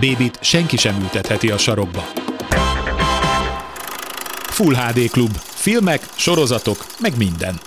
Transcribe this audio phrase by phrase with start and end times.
[0.00, 2.04] Bébit senki sem ültetheti a sarokba.
[4.42, 5.36] Full HD Klub.
[5.36, 7.60] Filmek, sorozatok, meg minden.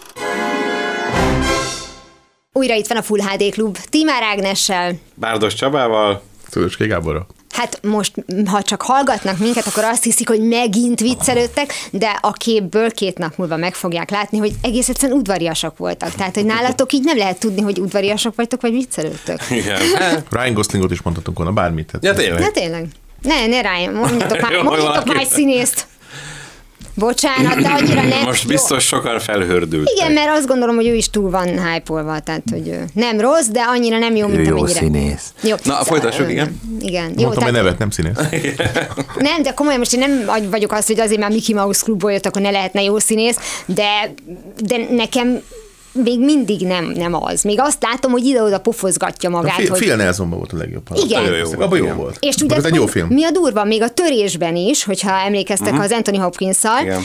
[2.53, 4.93] Újra itt van a Full HD Klub, Timár Ágnessel.
[5.15, 6.21] Bárdos Csabával.
[6.49, 7.27] Szülőcské Gáborra.
[7.51, 8.13] Hát most,
[8.45, 13.37] ha csak hallgatnak minket, akkor azt hiszik, hogy megint viccelődtek, de a képből két nap
[13.37, 16.11] múlva meg fogják látni, hogy egész egyszerűen udvariasak voltak.
[16.11, 19.39] Tehát, hogy nálatok így nem lehet tudni, hogy udvariasak vagytok, vagy viccelődtök.
[19.49, 19.81] Igen.
[20.31, 21.89] Ryan Goslingot is mondhatunk volna bármit.
[21.91, 22.39] Hát Ja, tényleg.
[22.39, 22.87] Na tényleg.
[23.21, 25.85] Ne, ne rájön, mondjatok már, mondjatok már egy színészt.
[26.95, 28.23] Bocsánat, de annyira nem.
[28.23, 29.93] Most biztos sokan felhördültek.
[29.93, 33.61] Igen, mert azt gondolom, hogy ő is túl van hype tehát hogy nem rossz, de
[33.61, 34.79] annyira nem jó, mint jó amennyire.
[34.79, 35.33] színész.
[35.41, 36.59] Jó, Na, folytassuk, igen.
[36.79, 37.13] Igen.
[37.17, 38.15] Jó, Mondtam tehát, nevet, nem színész.
[39.19, 42.11] nem, de komolyan most én nem agy- vagyok az, hogy azért már Mickey Mouse klubból
[42.11, 44.13] jött, akkor ne lehetne jó színész, de,
[44.57, 45.41] de nekem
[45.91, 47.41] még mindig nem, nem az.
[47.41, 49.79] Még azt látom, hogy ide-oda pofozgatja A magát, Phil, hogy...
[49.79, 50.87] Phil Nelsonban volt a legjobb.
[50.95, 51.23] Igen.
[51.23, 51.97] Nagyon jó volt, Abban jó igen.
[51.97, 52.17] volt.
[52.19, 53.07] És ugye ez egy jó film.
[53.07, 55.83] Mi a durva, még a törésben is, hogyha emlékeztek uh-huh.
[55.83, 57.01] az Anthony Hopkins-szal, Igen.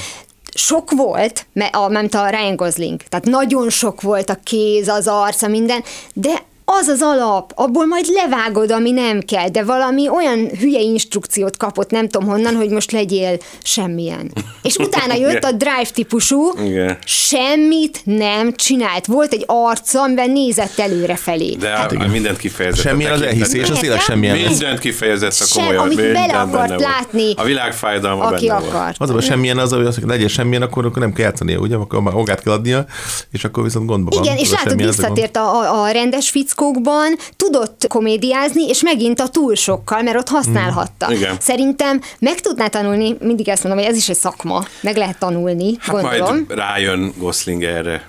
[0.54, 5.06] sok volt, mert a, mert a Ryan Gosling, tehát nagyon sok volt a kéz, az
[5.06, 10.48] arca, minden, de az az alap, abból majd levágod, ami nem kell, de valami olyan
[10.60, 14.32] hülye instrukciót kapott, nem tudom honnan, hogy most legyél semmilyen.
[14.62, 16.98] És utána jött a drive típusú, Igen.
[17.04, 19.06] semmit nem csinált.
[19.06, 21.54] Volt egy arca, amiben nézett előre felé.
[21.54, 22.84] De hát, mindent kifejezett.
[22.84, 24.36] a Semmilyen az elhiszés, az tényleg semmilyen.
[24.36, 25.84] Mindent kifejezett a Sem, komolyan.
[25.84, 28.74] amit minden bele akart látni, A világ fájdalma aki benne volt.
[28.74, 28.96] akart.
[28.98, 31.76] Az a baj, semmilyen az, hogy hogy legyen semmilyen, akkor, akkor nem kell játszania, ugye?
[31.76, 32.86] Akkor már magát kell adnia,
[33.32, 34.24] és akkor viszont gondba van.
[34.24, 39.20] Igen, és a látod, a visszatért a, a, a rendes fickókban, tudott komédiázni, és megint
[39.20, 41.12] a túl sokkal, mert ott használhatta.
[41.12, 41.36] Igen.
[41.40, 45.76] Szerintem meg tudná tanulni, mindig ezt mondom, hogy ez is egy szakma, meg lehet tanulni,
[45.80, 46.34] Hát gondolom.
[46.34, 48.06] majd rájön Gosling erre.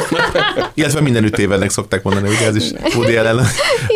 [0.74, 2.64] Illetve minden ütévelnek szokták mondani, ugye ez is
[2.94, 3.36] Woody ellen.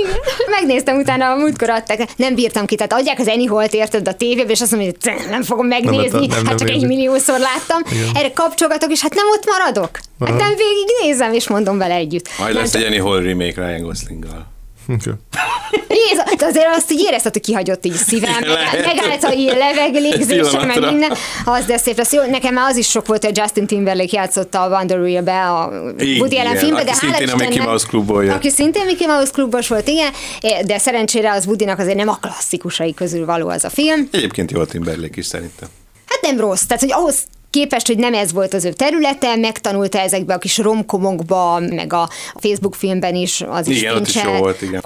[0.03, 0.17] Igen.
[0.51, 4.15] Megnéztem utána, a múltkor adták, nem bírtam ki, tehát adják az Eni Holt érted a
[4.15, 6.75] tévébe, és azt mondom, hogy "Cs, nem fogom megnézni, Nem, nem, nem hát csak egy
[6.75, 6.89] érzik.
[6.89, 7.83] milliószor láttam.
[8.15, 9.91] Erre kapcsolgatok, és hát nem ott maradok.
[10.21, 12.29] Hát nem végignézem, és mondom vele együtt.
[12.39, 14.47] Majd Nem lesz egy Hall remake Ryan Goslinggal.
[15.89, 18.43] Jézus, de azért azt így érezted, hogy kihagyott így szívem,
[18.85, 21.13] megállt a ilyen leveg, légzésem, meg minden.
[21.45, 22.13] Az, de szép lesz.
[22.13, 25.69] Jó, nekem már az is sok volt, hogy Justin Timberlake játszotta a Wonder Wheel-be, a
[25.99, 28.35] Woody Allen filmbe, de hála szintén a Mickey Mouse klubból jött.
[28.35, 30.13] Aki szintén Mickey Mouse klubos volt, igen,
[30.67, 34.09] de szerencsére az Woodynak azért nem a klasszikusai közül való az a film.
[34.13, 35.69] Egyébként jó a Timberlake is szerintem.
[36.07, 39.99] Hát nem rossz, tehát hogy ahhoz képest, hogy nem ez volt az ő területe, megtanulta
[39.99, 44.63] ezekbe a kis romkomokba, meg a Facebook filmben is, az is Igen, is nincsen volt,
[44.63, 44.83] igen.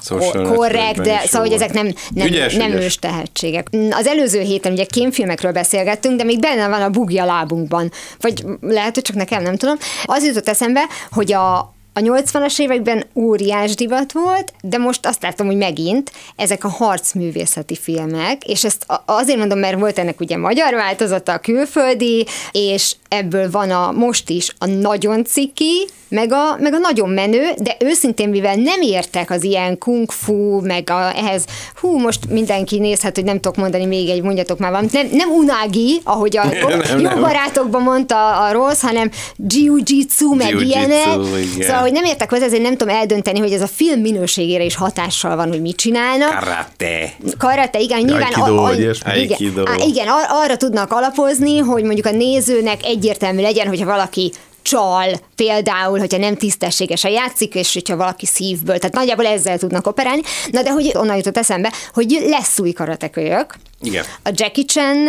[0.55, 2.85] Korrekt, de szóval, hogy ezek nem, nem, Ügyes, nem ügyes.
[2.85, 3.69] ős tehetségek.
[3.91, 7.91] Az előző héten ugye kémfilmekről beszélgettünk, de még benne van a bugja lábunkban.
[8.21, 9.77] Vagy lehet, hogy csak nekem, nem tudom.
[10.05, 15.47] Az jutott eszembe, hogy a, a 80-as években óriás divat volt, de most azt látom,
[15.47, 20.75] hogy megint ezek a harcművészeti filmek, és ezt azért mondom, mert volt ennek ugye magyar
[20.75, 26.75] változata, a külföldi, és ebből van a most is a nagyon ciki, meg a, meg
[26.75, 31.45] a nagyon menő, de őszintén, mivel nem értek az ilyen kung fu, meg a, ehhez,
[31.81, 35.29] hú, most mindenki nézhet, hogy nem tudok mondani még egy, mondjatok már valamit, nem, nem
[35.31, 37.21] unági, ahogy a jó, Nem, jó nem.
[37.21, 41.25] barátokban mondta a rossz, hanem jiu-jitsu, meg Jiu-jitsu, ilyenek.
[41.61, 44.77] Szóval, hogy nem értek hozzá, ezért nem tudom eldönteni, hogy ez a film minőségére is
[44.77, 46.39] hatással van, hogy mit csinálnak.
[46.39, 47.13] Karate.
[47.39, 48.23] Karate, igen, nyilván...
[48.23, 49.21] Aikido, vagy ilyesmi.
[49.21, 49.63] igen, Aikido.
[49.67, 54.33] á, igen, ar- arra tudnak alapozni, hogy mondjuk a nézőnek egyértelmű legyen, hogyha valaki
[54.65, 60.23] csal, például, hogyha nem tisztességesen játszik, és hogyha valaki szívből, tehát nagyjából ezzel tudnak operálni.
[60.51, 64.05] Na de hogy onnan jutott eszembe, hogy lesz új karatekölyök, Igen.
[64.23, 65.05] a Jackie chan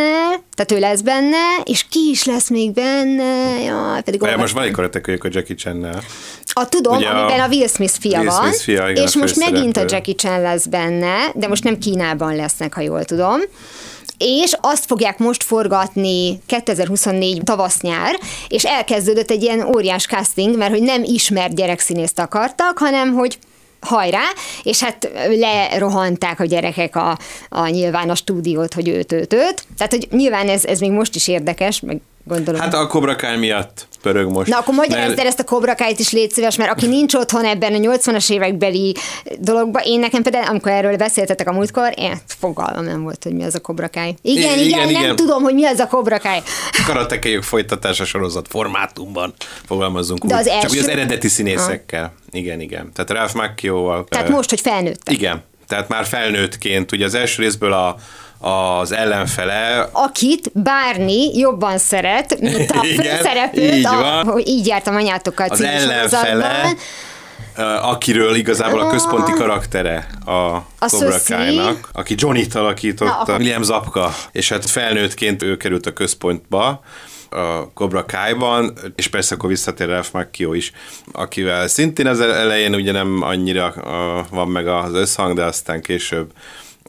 [0.56, 4.64] tehát ő lesz benne, és ki is lesz még benne, jaj, pedig olvas- most van
[4.64, 6.02] egy karatekölyök a Jackie Chan-nel.
[6.54, 9.36] a tudom, Ugye amiben a Will Smith fia Will van, Smith fia, igen, és most
[9.36, 9.84] megint a.
[9.88, 13.40] Jackie Chan lesz benne, de most nem Kínában lesznek, ha jól tudom.
[14.18, 20.82] És azt fogják most forgatni 2024 tavasz-nyár, és elkezdődött egy ilyen óriás casting, mert hogy
[20.82, 23.38] nem ismert gyerekszínészt akartak, hanem hogy
[23.80, 24.24] hajrá,
[24.64, 27.18] és hát lerohanták a gyerekek a,
[27.50, 29.66] a nyilván a stúdiót, hogy őt, őt, őt.
[29.78, 32.62] Tehát, hogy nyilván ez, ez még most is érdekes, meg gondolom.
[32.62, 34.50] Hát a Cobra Kai miatt pörög most.
[34.50, 37.46] Na akkor magyarázd Mert- el ezt a kobrakáit is légy szíves, mert aki nincs otthon
[37.46, 38.96] ebben a 80-as évekbeli
[39.40, 43.44] dologban, én nekem például, amikor erről beszéltetek a múltkor, én fogalmam nem volt, hogy mi
[43.44, 44.16] az a kobrakáj.
[44.22, 45.16] Igen, igen, igen, igen, nem igen.
[45.16, 46.42] tudom, hogy mi az a kobrakáj.
[46.86, 49.34] Karatekéjük folytatása sorozat formátumban
[49.66, 50.40] fogalmazunk De úgy.
[50.40, 52.14] az Csak első- úgy az eredeti színészekkel.
[52.32, 52.92] Igen, igen.
[52.94, 54.06] Tehát Ralph Macchio-val.
[54.10, 55.10] Tehát most, hogy felnőtt.
[55.10, 55.44] Igen.
[55.68, 57.96] Tehát már felnőttként, ugye az első részből a,
[58.46, 64.26] az ellenfele, akit bárni jobban szeret, mint a főszereplőt, így a, van.
[64.26, 66.74] hogy így jártam anyátokkal az ellenfele,
[67.82, 71.18] akiről igazából a központi karaktere a, A Cobra.
[71.28, 76.82] Kai-nak, aki Johnny-t alakította, Na, William Zapka, és hát felnőttként ő került a központba,
[77.30, 80.72] a Cobra Kai-ban, és persze akkor visszatér Ralph Macchio is,
[81.12, 86.32] akivel szintén az elején ugye nem annyira a, van meg az összhang, de aztán később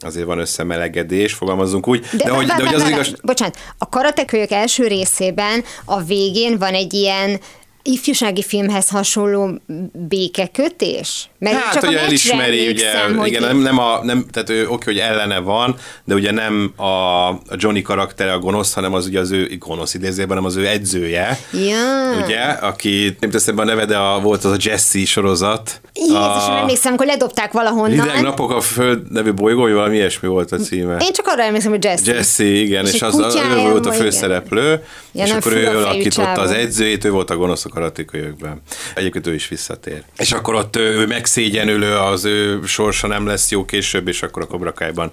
[0.05, 1.99] azért van összemelegedés, fogalmazzunk úgy.
[1.99, 3.13] De, de, hogy, de hogy az igaz...
[3.21, 7.39] Bocsánat, a karatekölyök első részében a végén van egy ilyen
[7.87, 9.61] ifjúsági filmhez hasonló
[9.93, 11.29] békekötés?
[11.39, 14.83] Mert Hát, csak hogy elismeri, ugye, hogy igen, nem, nem, a, nem, tehát ő oké,
[14.85, 15.75] hogy ellene van,
[16.05, 16.83] de ugye nem a,
[17.27, 20.67] a Johnny karaktere a gonosz, hanem az ugye az ő gonosz idézőben, hanem az ő
[20.67, 22.23] edzője, Ja.
[22.23, 25.81] ugye, aki nem teszem be a neve, de a, volt az a Jesse sorozat.
[25.93, 28.01] Jézusom, a emlékszem, amikor ledobták valahonnan.
[28.01, 30.97] Hideg napok a föld nevű bolygó, vagy valami ilyesmi volt a címe.
[30.99, 32.13] Én csak arra emlékszem, hogy Jesse.
[32.13, 36.51] Jesse, igen, És és, az, ő volt a főszereplő, Ja, és akkor ő alakította az
[36.51, 38.61] edzőjét, ő volt a gonosz a karatékölyökben.
[38.95, 40.03] Egyébként ő is visszatér.
[40.17, 44.41] És akkor ott ő, ő megszégyenülő, az ő sorsa nem lesz jó később, és akkor
[44.41, 45.11] a Cobra Kai-ban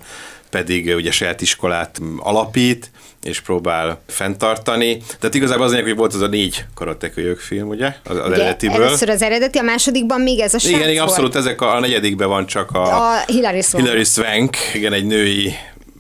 [0.51, 2.91] pedig ugye saját iskolát alapít,
[3.23, 5.03] és próbál fenntartani.
[5.19, 7.87] Tehát igazából az lényeg, hogy volt az a négy karatekölyök film, ugye?
[8.05, 8.83] Az, az Ugye, eredetiből.
[8.83, 11.09] Először az eredeti, a másodikban még ez a srác Igen, igen, volt.
[11.09, 13.85] abszolút ezek a, a negyedikben van csak a, A Hilary Swank.
[13.85, 15.55] Hilary Swank, igen, egy női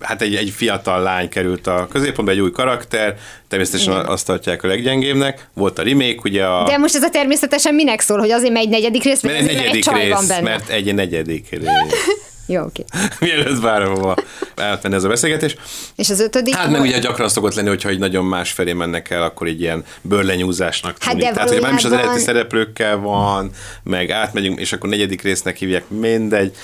[0.04, 3.16] hát egy, egy fiatal lány került a középpontba, egy új karakter,
[3.48, 4.06] természetesen Igen.
[4.06, 5.46] azt tartják a leggyengébbnek.
[5.54, 6.64] Volt a remake, ugye a...
[6.64, 9.56] De most ez a természetesen minek szól, hogy azért megy negyedik rész, mert egy azért,
[9.58, 10.40] negyedik csaj rész, van benne.
[10.40, 11.68] mert egy negyedik rész.
[12.46, 12.84] Jó, oké.
[13.20, 14.16] Mielőtt bárhova
[14.56, 15.56] átmenne ez a beszélgetés.
[15.96, 16.54] És az ötödik?
[16.54, 19.60] Hát meg ugye gyakran szokott lenni, hogyha egy nagyon más felé mennek el, akkor egy
[19.60, 21.32] ilyen bőrlenyúzásnak Hát tűnik.
[21.32, 23.50] Tehát, hogy nem is az eredeti szereplőkkel van,
[23.82, 26.56] meg átmegyünk, és akkor negyedik résznek hívják, mindegy.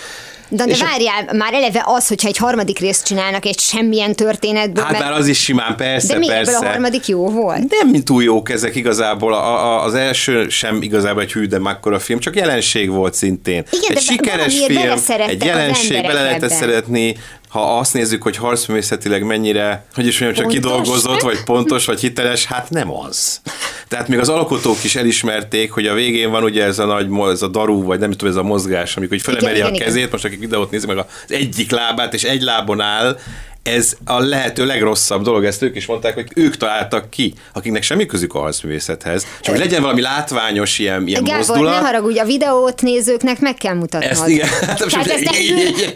[0.53, 4.15] De, de És a- várjál, már eleve az, hogyha egy harmadik részt csinálnak egy semmilyen
[4.15, 6.53] történetből, Hát már az is simán, persze, de mi persze.
[6.53, 7.75] ebből a harmadik jó volt?
[7.83, 9.35] Nem túl jók ezek igazából.
[9.35, 13.65] A, a, az első sem igazából egy hű, de mekkora film, csak jelenség volt szintén.
[13.71, 14.79] Igen, egy de sikeres film,
[15.27, 17.17] egy jelenség, bele lehetett szeretni,
[17.51, 20.71] ha azt nézzük, hogy harcművészetileg mennyire, hogy is mondjam, csak Pontos?
[20.71, 23.41] kidolgozott, vagy pontos, vagy hiteles, hát nem az.
[23.89, 27.43] Tehát még az alkotók is elismerték, hogy a végén van ugye ez a nagy, ez
[27.43, 29.87] a darú, vagy nem tudom, ez a mozgás, amikor hogy felemeli Igen, a igen, igen.
[29.87, 33.19] kezét, most akik videót nézik, meg az egyik lábát, és egy lábon áll,
[33.63, 38.07] ez a lehető legrosszabb dolog, ezt ők is mondták, hogy ők találtak ki, akiknek semmi
[38.07, 39.27] közük a harcművészethez.
[39.41, 41.75] Csak hogy legyen valami látványos ilyen, ilyen Gábor, mozdulat.
[41.81, 44.11] ne haragudj, a videót nézőknek meg kell mutatnod.
[44.11, 45.95] Ezt igen, hát Tehát ezt egy- egy-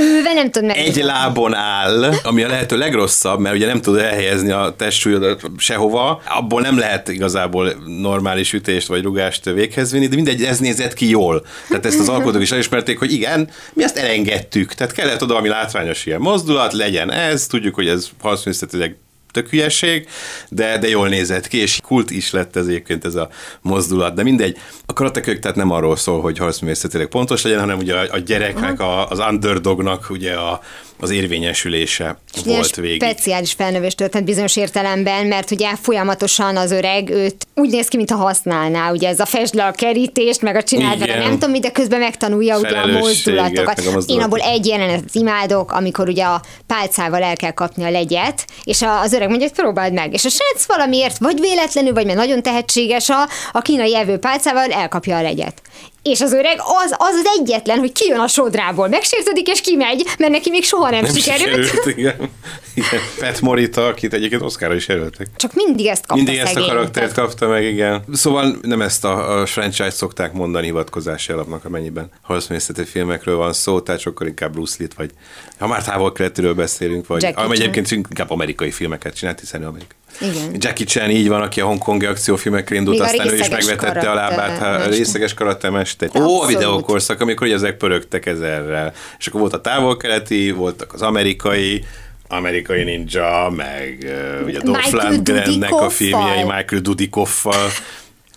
[0.00, 1.02] ülve nem tudod egy megmutatni.
[1.02, 6.60] lábon áll, ami a lehető legrosszabb, mert ugye nem tud elhelyezni a testsúlyodat sehova, abból
[6.60, 11.46] nem lehet igazából normális ütést vagy rugást véghez vinni, de mindegy, ez nézett ki jól.
[11.68, 14.74] Tehát ezt az alkotók is elismerték, hogy igen, mi ezt elengedtük.
[14.74, 18.96] Tehát kellett oda valami látványos ilyen mozdulat, legyen ez, tudjuk, hogy ez harcművészetileg
[19.32, 20.08] tök hülyeség,
[20.48, 23.28] de, de jól nézett ki, és kult is lett ez egyébként ez a
[23.60, 24.14] mozdulat.
[24.14, 24.56] De mindegy,
[24.86, 28.80] a karatekök tehát nem arról szól, hogy harcművészetileg pontos legyen, hanem ugye a, a gyereknek,
[28.80, 30.60] a, az underdognak ugye a,
[31.00, 33.02] az érvényesülése Ilyen volt végig.
[33.02, 38.16] speciális felnövés történt bizonyos értelemben, mert ugye folyamatosan az öreg őt úgy néz ki, mintha
[38.16, 41.70] használná, ugye ez a fesd le a kerítést, meg a csináld vele nem tudom, de
[41.70, 43.78] közben megtanulja ugye a mozdulatokat.
[43.78, 44.08] a mozdulatokat.
[44.08, 48.82] Én abból egy jelenetet imádok, amikor ugye a pálcával el kell kapni a legyet, és
[49.02, 50.12] az öreg mondja, hogy próbáld meg.
[50.12, 54.70] És a srác valamiért, vagy véletlenül, vagy mert nagyon tehetséges a, a kínai evő pálcával
[54.70, 55.62] elkapja a legyet.
[56.02, 60.32] És az öreg az, az az egyetlen, hogy kijön a sodrából, megsértődik és kimegy, mert
[60.32, 61.64] neki még soha nem, nem sikerült.
[61.64, 62.30] sikerült, igen.
[62.74, 63.00] igen.
[63.18, 65.26] Pat Morita, akit egyébként Oscarra is jelöltek.
[65.36, 68.04] Csak mindig ezt kapta Mindig ezt a karaktert kapta meg, igen.
[68.12, 73.80] Szóval nem ezt a, a franchise szokták mondani hivatkozási alapnak, amennyiben harcművészeti filmekről van szó,
[73.80, 75.10] tehát sokkal inkább Bruce Lee-t, vagy
[75.58, 79.97] ha már távol keletiről beszélünk, vagy Jackie ami egyébként inkább amerikai filmeket csinált, hiszen amerikai.
[80.20, 80.56] Igen.
[80.58, 84.14] Jackie Chan így van, aki a hongkongi akciófilmekre indult, Még aztán ő is megvetette a
[84.14, 86.10] lábát, ha, a részeges karaktermester.
[86.14, 88.92] Ó, a videókorszak, amikor ugye ezek pörögtek ezerrel.
[89.18, 91.84] És akkor volt a távol-keleti, voltak az amerikai,
[92.28, 97.70] amerikai ninja, meg uh, ugye Dolph Lundgrennek a filmjei, Michael Dudikoffal.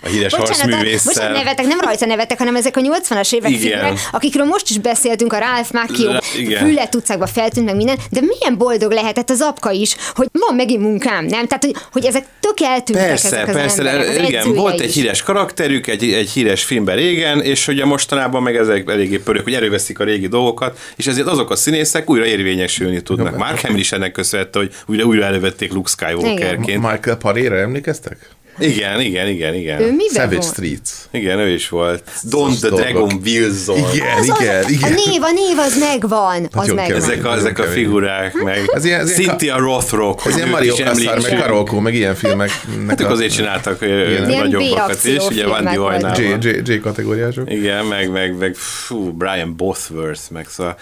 [0.03, 1.13] A híres Bocsánat, harcművésszel.
[1.13, 3.61] Bocsánat, nevetek, nem rajta nevetek, hanem ezek a 80-as évek Igen.
[3.61, 6.11] figurák, akikről most is beszéltünk, a Ralph Macchio.
[6.57, 10.81] Füllet utcákba feltűnt meg minden, de milyen boldog lehetett az apka is, hogy van megint
[10.81, 11.47] munkám, nem?
[11.47, 14.81] Tehát, hogy, hogy ezek tök eltűntek Persze, ezek az persze, emberek, az igen, volt is.
[14.81, 19.43] egy híres karakterük, egy, egy híres filmben régen, és ugye mostanában meg ezek eléggé pörök,
[19.43, 23.37] hogy előveszik a régi dolgokat, és ezért azok a színészek újra érvényesülni tudnak.
[23.37, 26.81] Mark Hamill is ennek köszönhette, hogy újra, újra elővették Luke Skywalkerként.
[26.91, 28.29] Michael Parére emlékeztek?
[28.61, 29.81] Igen, igen, igen, Ő igen.
[29.81, 30.51] miben Savage volt?
[30.51, 30.89] Streets.
[31.11, 32.03] Igen, ő is volt.
[32.23, 32.79] Don the dolgok.
[32.79, 33.77] Dragon Wilson.
[33.93, 34.91] Igen, Az, az, igen, igen.
[34.91, 36.47] A név, a név az megvan.
[36.51, 36.75] Az megvan.
[36.85, 36.95] kemény.
[37.01, 40.25] Ezek a, ezek a figurák, meg Ez ilyen- ez Cynthia Rothrock.
[40.25, 41.39] Ez ilyen Mario Kassar, meg.
[41.39, 42.49] Karolko, meg ilyen filmek.
[42.87, 43.79] Hát ők azért csináltak
[44.27, 46.17] nagyobbakat is, ugye Vandi voltak.
[46.17, 46.23] J.
[46.41, 47.51] J, J kategóriások.
[47.51, 50.75] Igen, meg, meg, meg fú, Brian Bothworth, meg szóval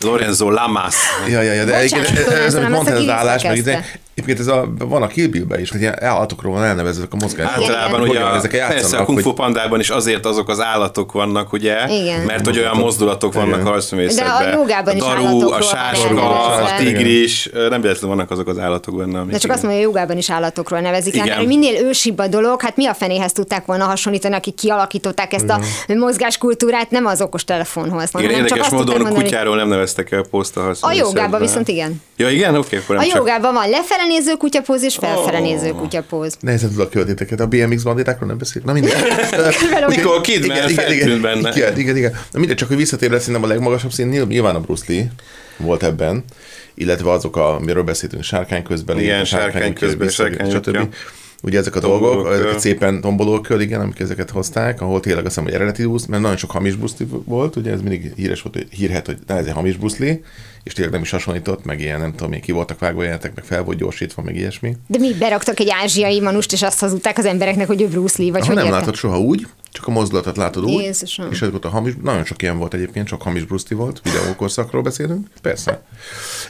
[0.00, 0.94] Lorenzo Lamas.
[1.28, 3.68] Ja, ja, ja, de Bocsánat, egyébként ez, ez, tudom, amit ezt mondtad, a az
[4.16, 7.62] egyébként ez a, van a Kill Bill-ben is, hogy ilyen állatokról van elnevezve a mozgások.
[7.62, 11.12] Általában ugye a, ezek persze a játszanak, Kung Fu Pandában is azért azok az állatok
[11.12, 11.88] vannak, ugye?
[11.88, 12.20] Igen.
[12.20, 13.66] Mert hogy olyan mozdulatok vannak Igen.
[13.66, 14.38] a harcművészetben.
[14.38, 18.48] De a jogában a is daru, állatokról a sáska, a tigris, nem véletlenül vannak azok
[18.48, 19.18] az állatok benne.
[19.18, 19.56] amik De csak igen.
[19.56, 21.36] azt mondja, hogy jogában is állatokról nevezik el, Igen.
[21.38, 25.48] hogy minél ősibb a dolog, hát mi a fenéhez tudták volna hasonlítani, akik kialakították ezt
[25.48, 28.10] a mozgáskultúrát, nem az okos telefonhoz.
[28.18, 32.02] Igen, érdekes módon kutyáról nem neveztek el poszt a jogában viszont igen.
[32.16, 32.56] Ja, igen?
[32.56, 36.36] Oké, akkor A jogában van lefele néző kutyapóz és felfele néző kutyapóz.
[36.40, 37.40] Nehezen tudok költéteket.
[37.40, 38.62] A BMX banditákról nem beszél.
[38.64, 38.92] Na mindegy.
[39.88, 41.52] Nicole Kidman feltűnt benne.
[41.56, 42.12] Igen, igen, igen.
[42.32, 45.06] Na mindegy, csak hogy visszatérve szerintem a legmagasabb szín, nyilv- nyilván a Bruce Lee
[45.56, 46.24] volt ebben,
[46.74, 50.66] illetve azok, a, amiről beszéltünk, sárkány közbeli, Igen, sárkány közbeli, sárkány stb.
[50.68, 50.88] útja.
[51.46, 52.14] Ugye ezek a Tombolókör.
[52.14, 56.06] dolgok, ezeket szépen tombolókör, igen, amik ezeket hozták, ahol tényleg azt hiszem, hogy eredeti Bruce,
[56.08, 59.36] mert nagyon sok hamis Lee volt, ugye ez mindig híres volt, hogy hírhet, hogy na,
[59.36, 60.20] ez egy hamis Lee,
[60.62, 63.62] és tényleg nem is hasonlított, meg ilyen, nem tudom, ki voltak vágva jelenetek, meg fel
[63.62, 64.76] volt gyorsítva, meg ilyesmi.
[64.86, 68.30] De mi beraktak egy ázsiai manust, és azt hazudták az embereknek, hogy ő Bruce Lee,
[68.32, 68.80] vagy Ha hogy nem érted?
[68.80, 71.30] látod soha úgy, csak a mozdulatot látod úgy, Jézusom.
[71.30, 74.82] és ez volt a hamis, nagyon sok ilyen volt egyébként, csak hamis Lee volt, videókorszakról
[74.82, 75.82] beszélünk, persze.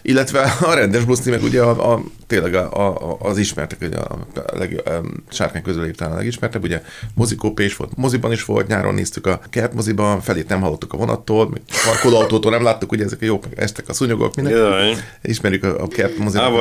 [0.02, 4.18] Illetve a rendes Lee, meg ugye a, a tényleg a, a, az ismertek, ugye a,
[4.34, 4.90] a leg, a
[5.28, 6.82] sárkány közül talán a legismertebb, ugye
[7.14, 11.48] mozikópé is volt, moziban is volt, nyáron néztük a kertmoziban, felét nem hallottuk a vonattól,
[11.48, 14.52] meg parkolóautótól nem láttuk, ugye ezek a jók, estek a szúnyogok, minden.
[14.52, 14.96] Bizony.
[15.22, 16.52] Ismerjük a, a kertmoziban.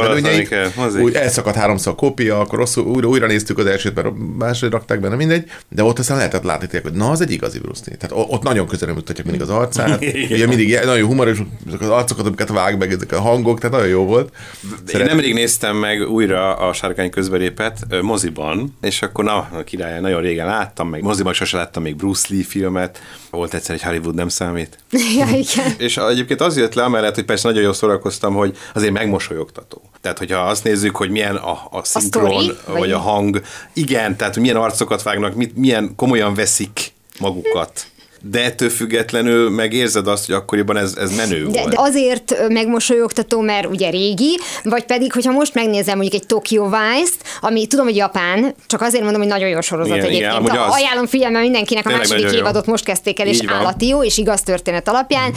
[1.03, 4.99] Úgy elszakadt háromszor a kopia, akkor rosszul, újra, újra néztük az elsőt, mert máshogy rakták
[4.99, 7.97] benne, mindegy, de ott aztán lehetett látni tényleg, hogy na, az egy igazi Bruce Lee.
[7.97, 12.25] Tehát ott nagyon közelre mutatják mindig az arcát, ugye mindig nagyon humoros, ezek az arcokat,
[12.25, 14.33] amiket vág meg, ezek a hangok, tehát nagyon jó volt.
[14.93, 20.21] Én nemrég néztem meg újra a Sárkány közbelépet moziban, és akkor na, a király, nagyon
[20.21, 24.27] régen láttam, meg moziban sose láttam még Bruce Lee filmet, volt egyszer egy Hollywood nem
[24.27, 24.77] számít.
[24.91, 25.73] ja, igen.
[25.77, 29.81] És egyébként az jött le amellett, hogy persze nagyon jól szórakoztam, hogy azért megmosolyogtató.
[30.05, 32.45] Tehát, hogyha azt nézzük, hogy milyen a, a szinkron, sztori?
[32.65, 33.41] vagy, Vagy- a hang,
[33.73, 37.85] igen, tehát milyen arcokat vágnak, mit, milyen komolyan veszik magukat.
[38.21, 41.69] De ettől függetlenül megérzed azt, hogy akkoriban ez, ez menő De, volt.
[41.73, 47.17] de azért megmosolyogtató, mert ugye régi, vagy pedig, hogyha most megnézem mondjuk egy Tokyo Vice-t,
[47.41, 50.49] ami tudom, hogy Japán, csak azért mondom, hogy nagyon jó sorozat Igen, igen, egyébként.
[50.49, 50.73] amúgy az.
[50.73, 52.39] Ajánlom figyelme mindenkinek, a második nagyon jó.
[52.39, 53.55] évadot most kezdték el, és van.
[53.55, 55.33] állati jó, és igaz történet alapján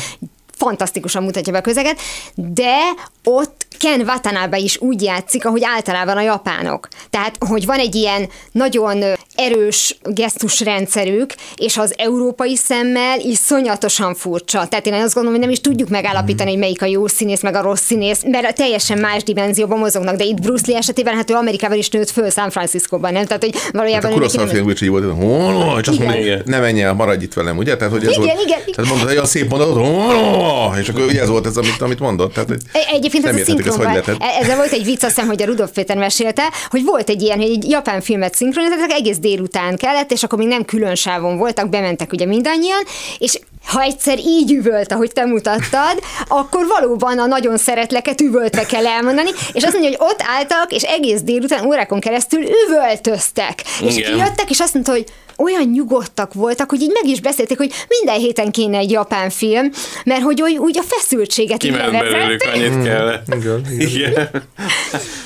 [0.56, 1.98] fantasztikusan mutatja be a közeget,
[2.34, 2.76] de
[3.24, 6.88] ott Ken Watanabe is úgy játszik, ahogy általában a japánok.
[7.10, 9.02] Tehát, hogy van egy ilyen nagyon
[9.34, 14.66] erős gesztusrendszerük, és az európai szemmel iszonyatosan furcsa.
[14.66, 17.54] Tehát én azt gondolom, hogy nem is tudjuk megállapítani, hogy melyik a jó színész, meg
[17.54, 21.34] a rossz színész, mert teljesen más dimenzióban mozognak, de itt Bruce Lee esetében, hát ő
[21.34, 23.24] Amerikában is nőtt föl San Franciscóban, nem?
[23.26, 25.86] Tehát, hogy Hát valójában a ő neki Kuroszal film is így volt, hogy "Hó, és
[25.88, 26.06] azt Igen.
[26.12, 26.42] mondja, Igen.
[26.46, 27.76] ne menj el, maradj itt velem, ugye?
[27.76, 28.58] Tehát, hogy ez Igen, volt, igen.
[28.74, 32.32] Tehát mondod, hogy a szép mondatot, és akkor ugye ez volt ez, amit, amit mondott.
[32.32, 32.56] Tehát, E-
[32.92, 33.34] Egyébként ez
[33.67, 34.22] a ez hogy lehetett.
[34.40, 37.38] ezzel volt egy vicc, azt hiszem, hogy a Rudolf Péter mesélte, hogy volt egy ilyen,
[37.38, 41.68] hogy egy japán filmet szinkronizáltak, egész délután kellett, és akkor még nem külön sávon voltak,
[41.68, 42.82] bementek ugye mindannyian,
[43.18, 45.98] és ha egyszer így üvölt, ahogy te mutattad,
[46.28, 50.82] akkor valóban a nagyon szeretleket üvöltve kell elmondani, és azt mondja, hogy ott álltak, és
[50.82, 53.62] egész délután órákon keresztül üvöltöztek.
[53.82, 54.12] És Igen.
[54.12, 55.04] kijöttek, és azt mondta, hogy
[55.38, 59.70] olyan nyugodtak voltak, hogy így meg is beszélték, hogy minden héten kéne egy japán film,
[60.04, 63.34] mert hogy úgy, úgy a feszültséget Kiment belőlük, annyit kellett.
[63.34, 63.88] Igen, igen.
[63.88, 64.30] igen.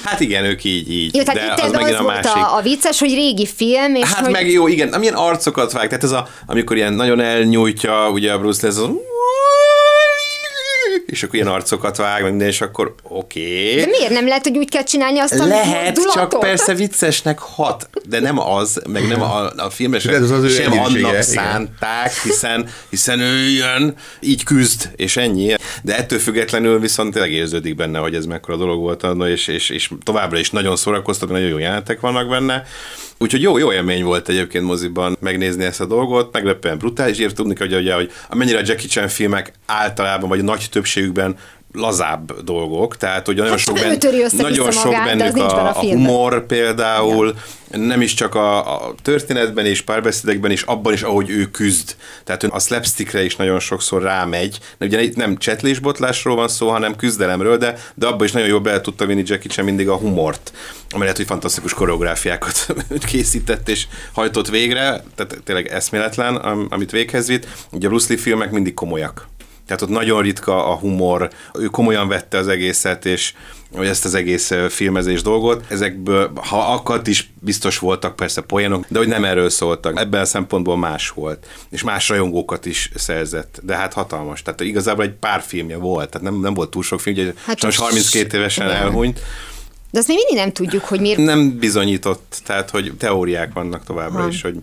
[0.04, 1.16] Hát igen, ők így, így.
[1.16, 2.42] Jó, tehát de itt az az, megint az a volt másik.
[2.42, 4.32] a, a vicces, hogy régi film, és Hát hogy...
[4.32, 8.39] meg jó, igen, amilyen arcokat vág, tehát ez a, amikor ilyen nagyon elnyújtja, ugye a
[8.39, 8.91] Bruce Lee, ez az
[11.12, 13.75] és akkor ilyen arcokat vág, meg minden, és akkor oké.
[13.75, 16.31] De miért nem lehet, hogy úgy kell csinálni azt a Lehet, mozdulatot?
[16.31, 20.55] csak persze viccesnek hat, de nem az, meg nem a, a filmre sem, Ez az
[20.55, 21.23] sem annak igen.
[21.23, 25.55] szánták, hiszen, hiszen ő jön, így küzd, és ennyi.
[25.83, 29.71] De ettől függetlenül viszont tényleg érződik benne, hogy ez mekkora dolog volt annó, és, és,
[29.71, 32.65] és továbbra is nagyon szórakoztató, nagyon jó jelenetek vannak benne.
[33.23, 37.75] Úgyhogy jó, jó élmény volt egyébként moziban megnézni ezt a dolgot, meglepően brutális, tudni, hogy,
[37.75, 41.37] ugye, hogy amennyire a Jackie Chan filmek általában, vagy a nagy többségükben
[41.73, 43.99] lazább dolgok, tehát hogy nagyon Hát sok, ben,
[44.31, 47.35] nagyon sok magát, bennük a, a humor például,
[47.71, 51.97] nem is csak a, a történetben és párbeszédekben is, abban is, ahogy ő küzd.
[52.25, 54.59] Tehát a slapstickre is nagyon sokszor rámegy.
[54.79, 58.61] De ugye itt nem csetlésbotlásról van szó, hanem küzdelemről, de, de abban is nagyon jól
[58.61, 60.52] bele tudta vinni Jackie Chan mindig a humort,
[60.91, 62.67] amellett, hogy fantasztikus koreográfiákat
[63.11, 67.47] készített és hajtott végre, tehát tényleg eszméletlen, am- amit véghez vitt.
[67.71, 69.29] Ugye a Bruce Lee filmek mindig komolyak.
[69.66, 73.33] Tehát ott nagyon ritka a humor, ő komolyan vette az egészet, és
[73.76, 75.64] vagy ezt az egész filmezés dolgot.
[75.69, 79.99] Ezekből, ha akadt is biztos voltak persze poénok, de hogy nem erről szóltak.
[79.99, 81.47] Ebben a szempontból más volt.
[81.71, 83.61] És más rajongókat is szerzett.
[83.62, 84.42] De hát hatalmas.
[84.42, 86.11] Tehát igazából egy pár filmje volt.
[86.11, 89.21] Tehát nem, nem volt túl sok film, ugye Hát most most- 32 évesen elhunyt.
[89.92, 94.20] De azt még mindig nem tudjuk, hogy miért Nem bizonyított, tehát hogy teóriák vannak továbbra
[94.22, 94.28] Ha.
[94.28, 94.54] is, hogy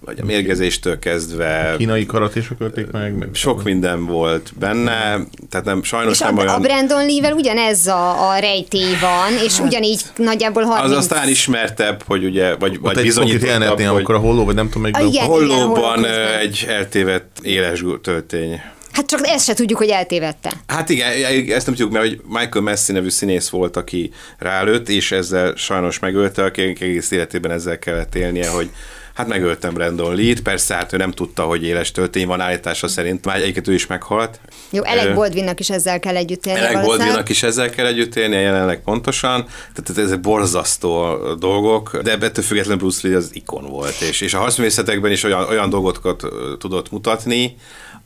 [0.00, 3.14] vagy a mérgezéstől kezdve Kínai karatésok ölték meg.
[3.16, 5.18] meg sok minden volt benne,
[5.50, 6.54] tehát nem, sajnos És nem a, olyan...
[6.54, 10.90] a Brandon Lee-vel ugyanez a, a rejtély van, és ugyanígy nagyjából 30...
[10.90, 14.68] Az aztán ismertebb, hogy ugye, vagy, Ott vagy bizonyítottabb, hogy amikor a holló, vagy nem
[14.70, 15.06] tudom, A, melyikben.
[15.14, 15.24] igen.
[15.24, 18.60] a hollóban hollóban ö, egy eltévedt éles töltény.
[18.96, 20.52] Hát csak ezt se tudjuk, hogy eltévedte.
[20.66, 21.10] Hát igen,
[21.56, 25.98] ezt nem tudjuk, mert hogy Michael Messi nevű színész volt, aki rálőtt, és ezzel sajnos
[25.98, 28.70] megölte, aki egész életében ezzel kellett élnie, hogy
[29.14, 33.24] hát megöltem Brandon Lee-t, persze hát ő nem tudta, hogy éles töltény van állítása szerint,
[33.24, 34.40] már egyiket ő is meghalt.
[34.70, 36.60] Jó, Alec Ö, Baldwinnak is ezzel kell együtt élni.
[36.60, 36.84] Elek.
[36.84, 42.78] Baldwinnak is ezzel kell együtt élnie jelenleg pontosan, tehát ezek borzasztó dolgok, de ettől függetlenül
[42.78, 46.22] Bruce Lee az ikon volt, és, és a harcművészetekben is olyan, olyan dolgokat
[46.58, 47.56] tudott mutatni,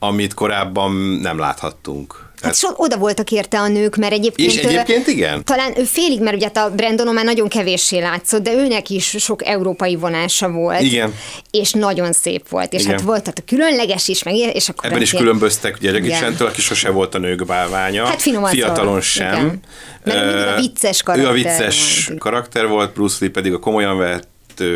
[0.02, 0.92] amit korábban
[1.22, 2.28] nem láthattunk.
[2.42, 4.52] Hát so, oda voltak érte a nők, mert egyébként...
[4.52, 5.44] És egyébként igen.
[5.44, 9.14] Talán ő félig, mert ugye hát a Brandonon már nagyon kevéssé látszott, de őnek is
[9.18, 10.80] sok európai vonása volt.
[10.80, 11.14] Igen.
[11.50, 12.72] És nagyon szép volt.
[12.72, 12.92] És Igen.
[12.92, 14.90] hát volt a különleges is, meg és akkor...
[14.90, 16.20] Ebben is különböztek ugye Igen.
[16.20, 18.06] Chantől, aki sose volt a nők bálványa.
[18.06, 19.34] Hát finoman Fiatalon sem.
[19.34, 19.60] igen.
[20.04, 22.20] Mert ő a vicces Ő a karakter vicces volt.
[22.20, 24.28] karakter volt, Bruce Lee pedig a komolyan vett,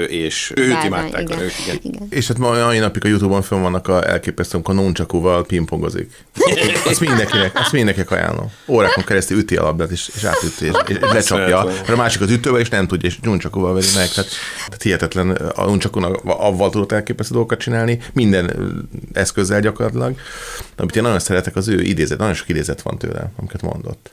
[0.09, 1.39] és őt Bálvány, imádták igen.
[1.39, 1.79] a nők, igen.
[1.83, 2.07] igen.
[2.11, 6.25] És hát ma mai napig a Youtube-on fönn vannak a elképesztő, amikor nunchakuval pingpongozik.
[6.91, 8.51] Azt mindenkinek, azt mindenkinek ajánlom.
[8.67, 11.59] Órákon keresztül üti a labdát, és, és átüti, és, és lecsapja.
[11.59, 14.09] A másik az ütővel, és nem tudja, és nunchakuval veri meg.
[14.09, 14.31] Tehát,
[14.67, 18.53] tehát hihetetlen, a nunchakunak avval tudott elképesztő dolgokat csinálni, minden
[19.13, 20.15] eszközzel gyakorlatilag.
[20.77, 24.13] Amit én nagyon szeretek, az ő idézet, nagyon sok idézet van tőle, amiket mondott.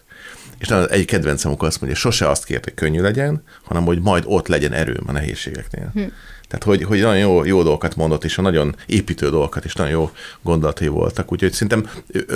[0.62, 4.48] És egy kedvencem, azt mondja, sose azt kért, hogy könnyű legyen, hanem hogy majd ott
[4.48, 5.90] legyen erőm a nehézségeknél.
[5.94, 6.02] Hm.
[6.48, 9.92] Tehát, hogy, hogy nagyon jó, jó dolgokat mondott, és a nagyon építő dolgokat, és nagyon
[9.92, 11.32] jó gondolatai voltak.
[11.32, 11.90] Úgyhogy szerintem,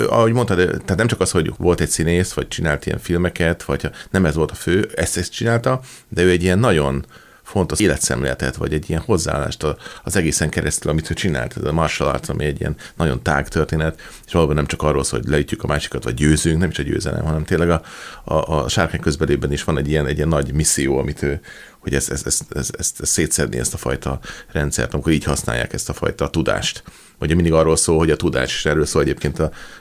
[0.08, 3.90] ahogy mondtad, tehát nem csak az, hogy volt egy színész, vagy csinált ilyen filmeket, vagy
[4.10, 7.04] nem ez volt a fő, ezt, ezt csinálta, de ő egy ilyen nagyon
[7.46, 9.66] fontos életszemléletet, vagy egy ilyen hozzáállást
[10.02, 11.56] az egészen keresztül, amit ő csinált.
[11.56, 15.04] Ez a martial arts, ami egy ilyen nagyon tág történet, és valóban nem csak arról
[15.04, 17.82] szól, hogy leütjük a másikat, vagy győzünk, nem is a győzelem, hanem tényleg a,
[18.24, 21.40] a, a sárkány közbelében is van egy ilyen, egy ilyen nagy misszió, amit ő,
[21.78, 24.18] hogy ezt, ezt, ezt, ezt, ezt szétszedni, ezt a fajta
[24.52, 26.82] rendszert, amikor így használják ezt a fajta tudást.
[27.20, 29.38] Ugye mindig arról szól, hogy a tudás, és erről szól egyébként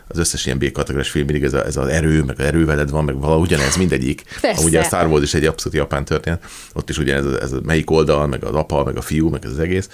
[0.08, 3.04] az összes ilyen B-kategóriás film, mindig ez, a, ez az erő, meg az erőveled van,
[3.04, 4.24] meg valahogy ugyanez mindegyik.
[4.42, 4.64] Persze.
[4.64, 6.44] Ugye a Star Wars is egy abszolút japán történet,
[6.74, 9.52] ott is ugye ez, a- melyik oldal, meg az apa, meg a fiú, meg ez
[9.52, 9.90] az egész.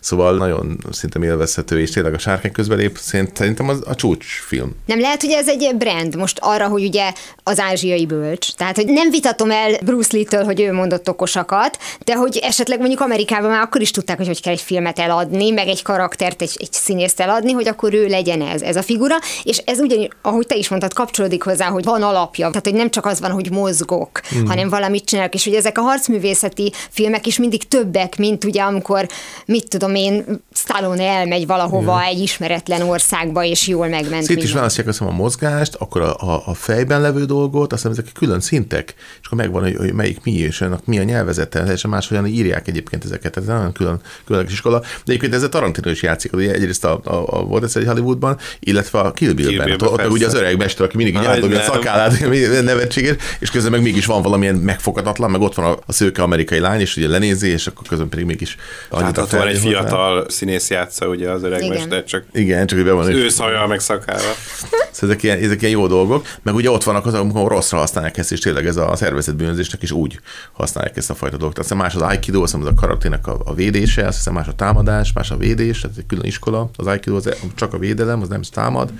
[0.00, 4.74] Szóval nagyon szinte élvezhető, és tényleg a sárkány közbelép, szerint- szerintem az a csúcsfilm.
[4.86, 8.52] Nem lehet, hogy ez egy brand most arra, hogy ugye az ázsiai bölcs.
[8.54, 13.00] Tehát, hogy nem vitatom el Bruce Lee-től, hogy ő mondott okosakat, de hogy esetleg mondjuk
[13.00, 16.56] Amerikában már akkor is tudták, hogy hogy kell egy filmet eladni, meg egy karaktert, egy,
[16.58, 20.46] egy színészt eladni, hogy akkor ő legyen ez, ez a figura, és ez ugyan, ahogy
[20.46, 22.48] te is mondtad, kapcsolódik hozzá, hogy van alapja.
[22.48, 24.44] Tehát, hogy nem csak az van, hogy mozgok, mm.
[24.44, 29.08] hanem valamit csinálok, és hogy ezek a harcművészeti filmek is mindig többek, mint ugye amikor,
[29.46, 34.54] mit tudom én, Stallone elmegy valahova egy ismeretlen országba, és jól megment Szét is minden.
[34.54, 38.94] választják azt a mozgást, akkor a, a, a fejben levő dolgot, aztán ezek külön szintek,
[39.20, 42.68] és akkor megvan, hogy, hogy melyik mi, és annak mi a nyelvezete, teljesen máshogyan írják
[42.68, 44.78] egyébként ezeket, ez nagyon külön, különleges iskola.
[44.78, 47.86] De egyébként ez a Tarantino is játszik, ugye egyrészt a, a, a volt ez egy
[47.86, 49.66] Hollywoodban, illetve a Kill Kill Bill-ben.
[49.66, 52.20] Bill-ben, ott meg ugye az öreg mester, aki mindig így átdobja a szakállát,
[52.62, 56.58] nevetséges, és közben meg mégis van valamilyen megfoghatatlan, meg ott van a, a szőke amerikai
[56.58, 58.56] lány, és ugye lenézi, és akkor közben pedig mégis
[58.90, 61.76] Hát a ott van egy fiatal színész játsza, ugye az öreg Igen.
[61.76, 63.10] mester, csak Igen, csak hogy be van.
[63.10, 64.34] ő szajjal meg szakával.
[64.92, 68.16] Szóval ezek ilyen, ezek ilyen jó dolgok, meg ugye ott vannak azok, amikor rosszra használják
[68.16, 70.20] ezt, és tényleg ez a szervezetbűnözésnek is úgy
[70.52, 71.58] használják ezt a fajta dolog.
[71.58, 74.46] Aztán más az Aikido, azt hiszem, az a karaktének a, a védése, azt hiszem más
[74.46, 76.59] a támadás, más a védés, tehát egy külön iskola.
[76.76, 78.90] Az Aikido az csak a védelem, az nem támad.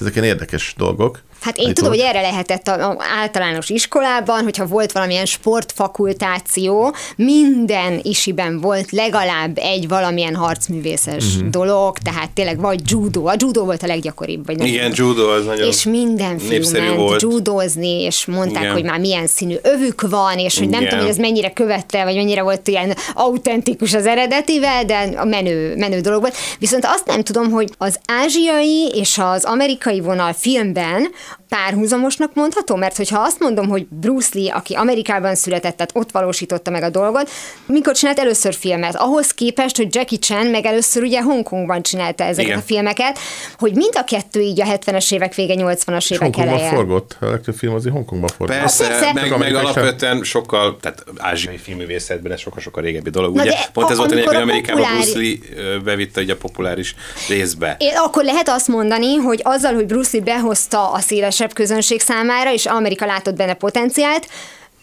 [0.00, 1.22] Ezek ilyen érdekes dolgok.
[1.44, 8.60] Hát én tudom, hogy erre lehetett a, általános iskolában, hogyha volt valamilyen sportfakultáció, minden isiben
[8.60, 11.50] volt legalább egy valamilyen harcművészes uh-huh.
[11.50, 14.46] dolog, tehát tényleg vagy judo, a judo volt a leggyakoribb.
[14.46, 17.22] Vagy Igen, judo az nagyon És minden fiú ment volt.
[17.22, 18.74] judozni, és mondták, Igen.
[18.74, 20.90] hogy már milyen színű övük van, és hogy nem Igen.
[20.90, 25.76] tudom, hogy ez mennyire követte, vagy mennyire volt ilyen autentikus az eredetivel, de a menő,
[25.76, 26.36] menő dolog volt.
[26.58, 31.08] Viszont azt nem tudom, hogy az ázsiai és az amerikai vonal filmben
[31.54, 32.76] párhuzamosnak mondható?
[32.76, 36.90] Mert hogyha azt mondom, hogy Bruce Lee, aki Amerikában született, tehát ott valósította meg a
[36.90, 37.30] dolgot,
[37.66, 38.96] mikor csinált először filmet?
[38.96, 42.58] Ahhoz képest, hogy Jackie Chan meg először ugye Hongkongban csinálta ezeket Igen.
[42.58, 43.18] a filmeket,
[43.58, 46.68] hogy mind a kettő így a 70-es évek vége, 80-as évek Hongkongban eleje.
[46.68, 48.56] forgott, a legtöbb film azért Hongkongban forgott.
[48.56, 49.12] Persze, Persze.
[49.12, 53.34] meg, meg alapvetően sokkal, tehát ázsiai filmművészetben ez sokkal-sokkal régebbi dolog.
[53.34, 55.12] ugye pont ez volt a hogy Amerikában populári...
[55.12, 56.94] Bruce Lee bevitte ugye a populáris
[57.28, 57.76] részbe.
[57.78, 62.00] Én akkor lehet azt mondani, hogy azzal, hogy Bruce Lee behozta a széles szélesebb közönség
[62.00, 64.28] számára, és Amerika látott benne potenciált,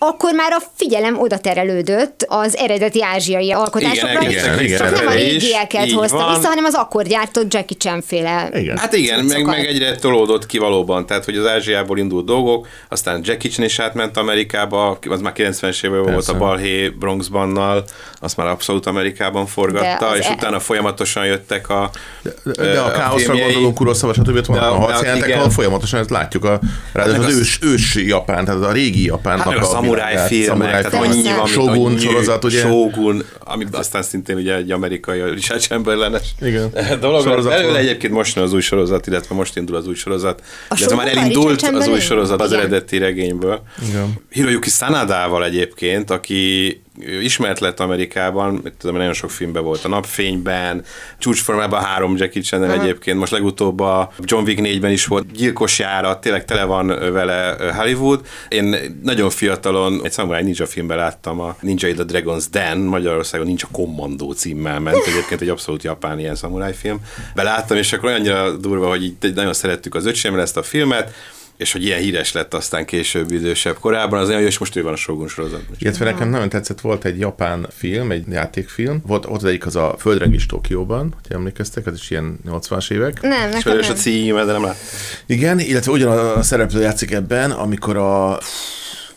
[0.03, 5.07] akkor már a figyelem oda terelődött az eredeti ázsiai alkotásokra, igen, igen, igen, csak nem
[5.07, 8.49] a régieket hozta vissza, hanem az akkor gyártott Jackie Chan féle.
[8.53, 8.77] Igen.
[8.77, 13.21] Hát igen, meg, meg egyre tolódott ki valóban, tehát hogy az Ázsiából indult dolgok, aztán
[13.23, 17.83] Jackie Chan is átment Amerikába, az már 90-es években volt a Balhé Bronxbannal,
[18.19, 20.31] azt már abszolút Amerikában forgatta, és e...
[20.31, 21.89] utána folyamatosan jöttek a
[22.21, 24.45] De, de a, a káoszra gondoló Kuroszava, stb.
[24.45, 26.59] van a harcjelentek, ahol folyamatosan ezt látjuk, a,
[26.93, 31.08] ráadásul az, az ős, ős Japán, tehát a régi Japánnak hát, a szamuráj filmek, tehát
[31.08, 32.60] annyi van, Shogun sorozat, ugye?
[32.60, 36.36] Shogun, ami aztán szintén ugye egy amerikai Richard Chamberlain-es
[36.99, 37.43] dolog.
[37.43, 40.41] Belőle egyébként most az új sorozat, illetve most indul az új sorozat.
[40.69, 43.62] A illetve már elindult az új sorozat az eredeti regényből.
[43.89, 44.13] Igen.
[44.30, 46.82] Hiroyuki Sanadával egyébként, aki
[47.21, 50.84] ismert lett Amerikában, tudom, nagyon sok filmben volt a napfényben,
[51.19, 52.84] csúcsformában három Jackie chan uh-huh.
[52.84, 57.56] egyébként, most legutóbb a John Wick 4-ben is volt gyilkos járat, tényleg tele van vele
[57.77, 58.25] Hollywood.
[58.49, 63.67] Én nagyon fiatalon egy Samurai Ninja filmben láttam a Ninja the Dragon's Den, Magyarországon Ninja
[63.71, 66.99] Commando címmel ment, egyébként egy abszolút japán ilyen samurai film.
[67.36, 71.13] Beláttam, és akkor annyira durva, hogy így nagyon szerettük az öcsémmel ezt a filmet,
[71.57, 74.93] és hogy ilyen híres lett aztán később idősebb korában, az olyan, és most ő van
[74.93, 75.61] a Shogun sorozat.
[75.77, 79.95] Illetve nekem nagyon tetszett, volt egy japán film, egy játékfilm, volt ott egyik az a
[79.99, 83.21] Földrengés Tokióban, hogy emlékeztek, ez is ilyen 80-as évek.
[83.21, 83.91] Nem, nekem nem.
[83.91, 84.77] a címe, de nem lát.
[85.25, 88.39] Igen, illetve ugyan a szereplő játszik ebben, amikor a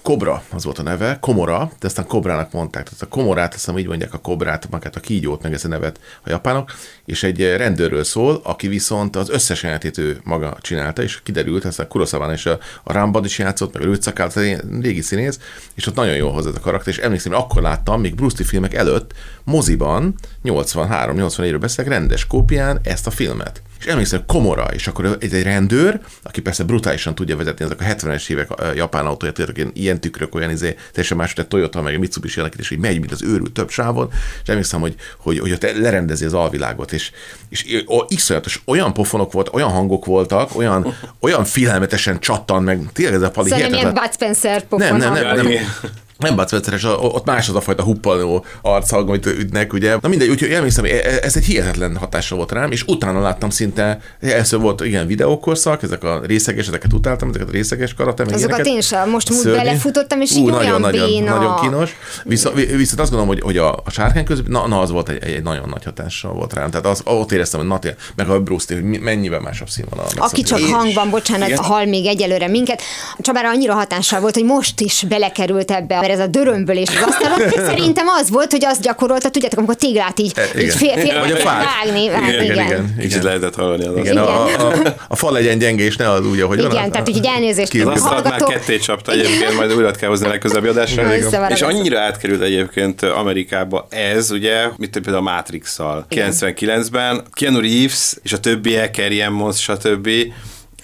[0.04, 2.82] Kobra, az volt a neve, Komora, de aztán Kobrának mondták.
[2.82, 5.68] Tehát a Komorát, azt hiszem így mondják a Kobrát, magát a kígyót, meg ezt a
[5.68, 6.72] nevet a japánok,
[7.04, 11.88] és egy rendőrről szól, aki viszont az összes jelenetét ő maga csinálta, és kiderült, aztán
[11.88, 15.38] Kuroszaván és a, a Rambad is játszott, meg a tehát régi színész,
[15.74, 18.48] és ott nagyon jól hozott a karakter, és emlékszem, hogy akkor láttam, még Bruce Lee
[18.48, 19.12] filmek előtt,
[19.44, 23.62] moziban, 83-80 évről beszélek, rendes kópián ezt a filmet.
[23.84, 27.84] És emlékszem, Komora, és akkor egy, egy rendőr, aki persze brutálisan tudja vezetni ezek a
[27.84, 31.94] 70-es évek a japán autóját, ilyen, ilyen tükrök, olyan izé, teljesen más, egy Toyota, meg
[31.94, 34.10] a Mitsubishi és hogy megy, mint az őrült több sávon,
[34.42, 37.10] és emlékszem, hogy, hogy, hogy ott lerendezi az alvilágot, és,
[37.48, 42.80] és iszonyatos, olyan pofonok volt, olyan hangok voltak, olyan, olyan filmetesen csattan, meg.
[42.92, 45.64] Tényleg ez a pali Szerintem ilyen Bud Spencer pofon nem, nem, nem, nem, nem,
[46.18, 49.96] nem Bud ott más az a fajta huppaló arcag, amit ütnek, ugye.
[50.00, 53.50] Na mindegy, úgyhogy emlékszem, e- e- ez egy hihetetlen hatása volt rám, és utána láttam
[53.50, 58.34] szinte, először volt igen videókorszak, ezek a részeges, ezeket utáltam, ezeket a részeges karate, meg
[58.34, 61.34] Azokat én sem, most múlt belefutottam, és Ú, így nagyon, olyan nagyon, béna.
[61.34, 61.96] nagyon kínos.
[62.24, 65.22] Viszont, viszont azt gondolom, hogy, hogy a, a sárkány közben, na, na, az volt egy,
[65.24, 66.70] egy, nagyon nagy hatással volt rám.
[66.70, 70.06] Tehát az, ott éreztem, hogy Natia, meg a Bruce hogy mennyivel másabb színvonal.
[70.16, 71.62] Aki csak és, hangban, bocsánat, igen.
[71.62, 72.82] hal még egyelőre minket.
[73.18, 77.02] Csabára annyira hatással volt, hogy most is belekerült ebbe, mert ez a dörömből és az
[77.06, 77.50] asztalon.
[77.70, 81.30] Szerintem az volt, hogy azt gyakorolta, tudjátok, amikor téglát így, e, így fél, fél, Vagy
[81.30, 81.64] a fát.
[81.64, 82.02] vágni.
[82.02, 82.54] Igen, igen, igen.
[82.54, 83.22] igen, igen.
[83.22, 84.72] lehetett hallani az igen, a, a,
[85.08, 86.78] a, fal legyen gyenge, és ne az úgy, ahogy igen, van.
[86.78, 87.74] Igen, tehát úgy elnézést.
[87.74, 91.16] Az asztalt már ketté csapta egyébként, majd újra kell hozni a legközelebbi adásra.
[91.48, 98.32] És annyira átkerült egyébként Amerikába ez, ugye, mint például a Matrix-szal 99-ben, Keanu Reeves és
[98.32, 100.08] a többiek, Carrie Moss, stb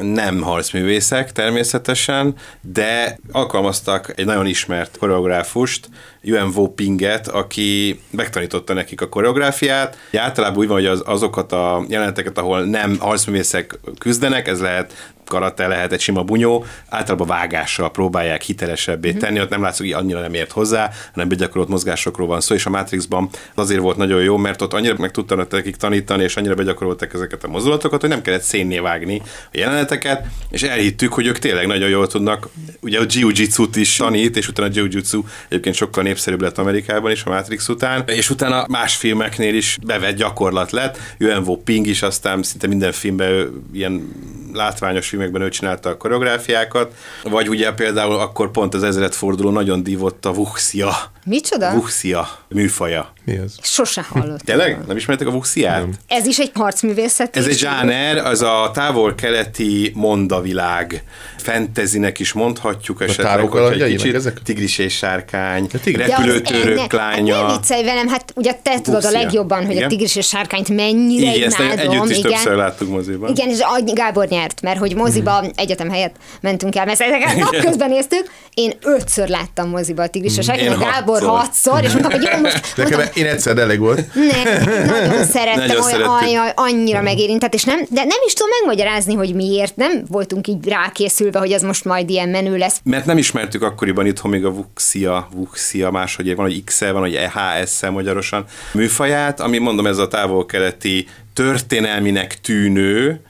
[0.03, 5.89] nem harcművészek természetesen, de alkalmaztak egy nagyon ismert koreográfust,
[6.23, 9.97] Yuen Wo Pinget, aki megtanította nekik a koreográfiát.
[10.13, 15.67] Általában úgy van, hogy az, azokat a jeleneteket, ahol nem harcművészek küzdenek, ez lehet karate,
[15.67, 19.19] lehet egy sima bunyó, általában vágással próbálják hitelesebbé mhm.
[19.19, 22.67] tenni, ott nem látszik, hogy annyira nem ért hozzá, hanem begyakorolt mozgásokról van szó, és
[22.67, 26.55] a Matrixban azért volt nagyon jó, mert ott annyira meg tudtak nekik tanítani, és annyira
[26.55, 31.39] begyakoroltak ezeket a mozdulatokat, hogy nem kellett szénné vágni a jeleneteket, és elhittük, hogy ők
[31.39, 32.49] tényleg nagyon jól tudnak.
[32.81, 37.25] Ugye a jiu-jitsu is tanít, és utána a jiu-jitsu egyébként sokkal népszerűbb lett Amerikában is
[37.25, 40.99] a Matrix után, és utána más filmeknél is bevett gyakorlat lett.
[41.19, 44.13] Yuan Ping is aztán szinte minden filmben ő, ilyen
[44.53, 50.25] látványos filmekben ő csinálta a koreográfiákat, vagy ugye például akkor pont az ezredforduló nagyon dívott
[50.25, 51.13] a Wuxia.
[51.25, 51.73] Micsoda?
[51.73, 53.13] Wuxia műfaja.
[53.25, 53.59] Mi az?
[53.63, 54.39] Sose hallottam.
[54.45, 54.87] Tényleg?
[54.87, 55.87] Nem ismertek a Wuxiát?
[56.07, 57.37] Ez is egy harcművészet.
[57.37, 61.03] Ez egy zsáner, az a távol-keleti mondavilág.
[61.37, 64.43] Fentezinek is mondhatjuk esetleg, távok hogyha alapjai, egy kicsit ezek?
[64.43, 65.69] tigris és sárkány,
[66.07, 67.47] repülőtörök Hát lánya.
[67.47, 69.85] ne viccelj velem, hát ugye te tudod a legjobban, hogy Igen.
[69.85, 71.91] a tigris és sárkányt mennyire Igen, ezt imádom.
[71.93, 72.31] együtt is igen.
[72.31, 73.31] többször láttuk moziban.
[73.31, 77.89] Igen, és a- Gábor nyert, mert hogy moziba egyetem helyett mentünk el, mert ezeket napközben
[77.91, 78.31] néztük.
[78.55, 81.85] Én ötször láttam moziba a tigris és sárkányt, Gábor hatszor.
[81.85, 84.15] és mondtam, hogy jó, most Nekem én egyszer elég volt.
[84.15, 89.15] ne, nagyon szerettem, Nagyon olyan, olyan, annyira megérintett, és nem, de nem is tudom megmagyarázni,
[89.15, 92.81] hogy miért nem voltunk így rákészülve, hogy ez most majd ilyen menő lesz.
[92.85, 97.15] Mert nem ismertük akkoriban itthon még a Vuxia, Vuxia, máshogy van, hogy X-el, van, hogy
[97.15, 98.45] EHS-szel magyarosan.
[98.73, 103.21] Műfaját, ami mondom, ez a távol-keleti történelminek tűnő,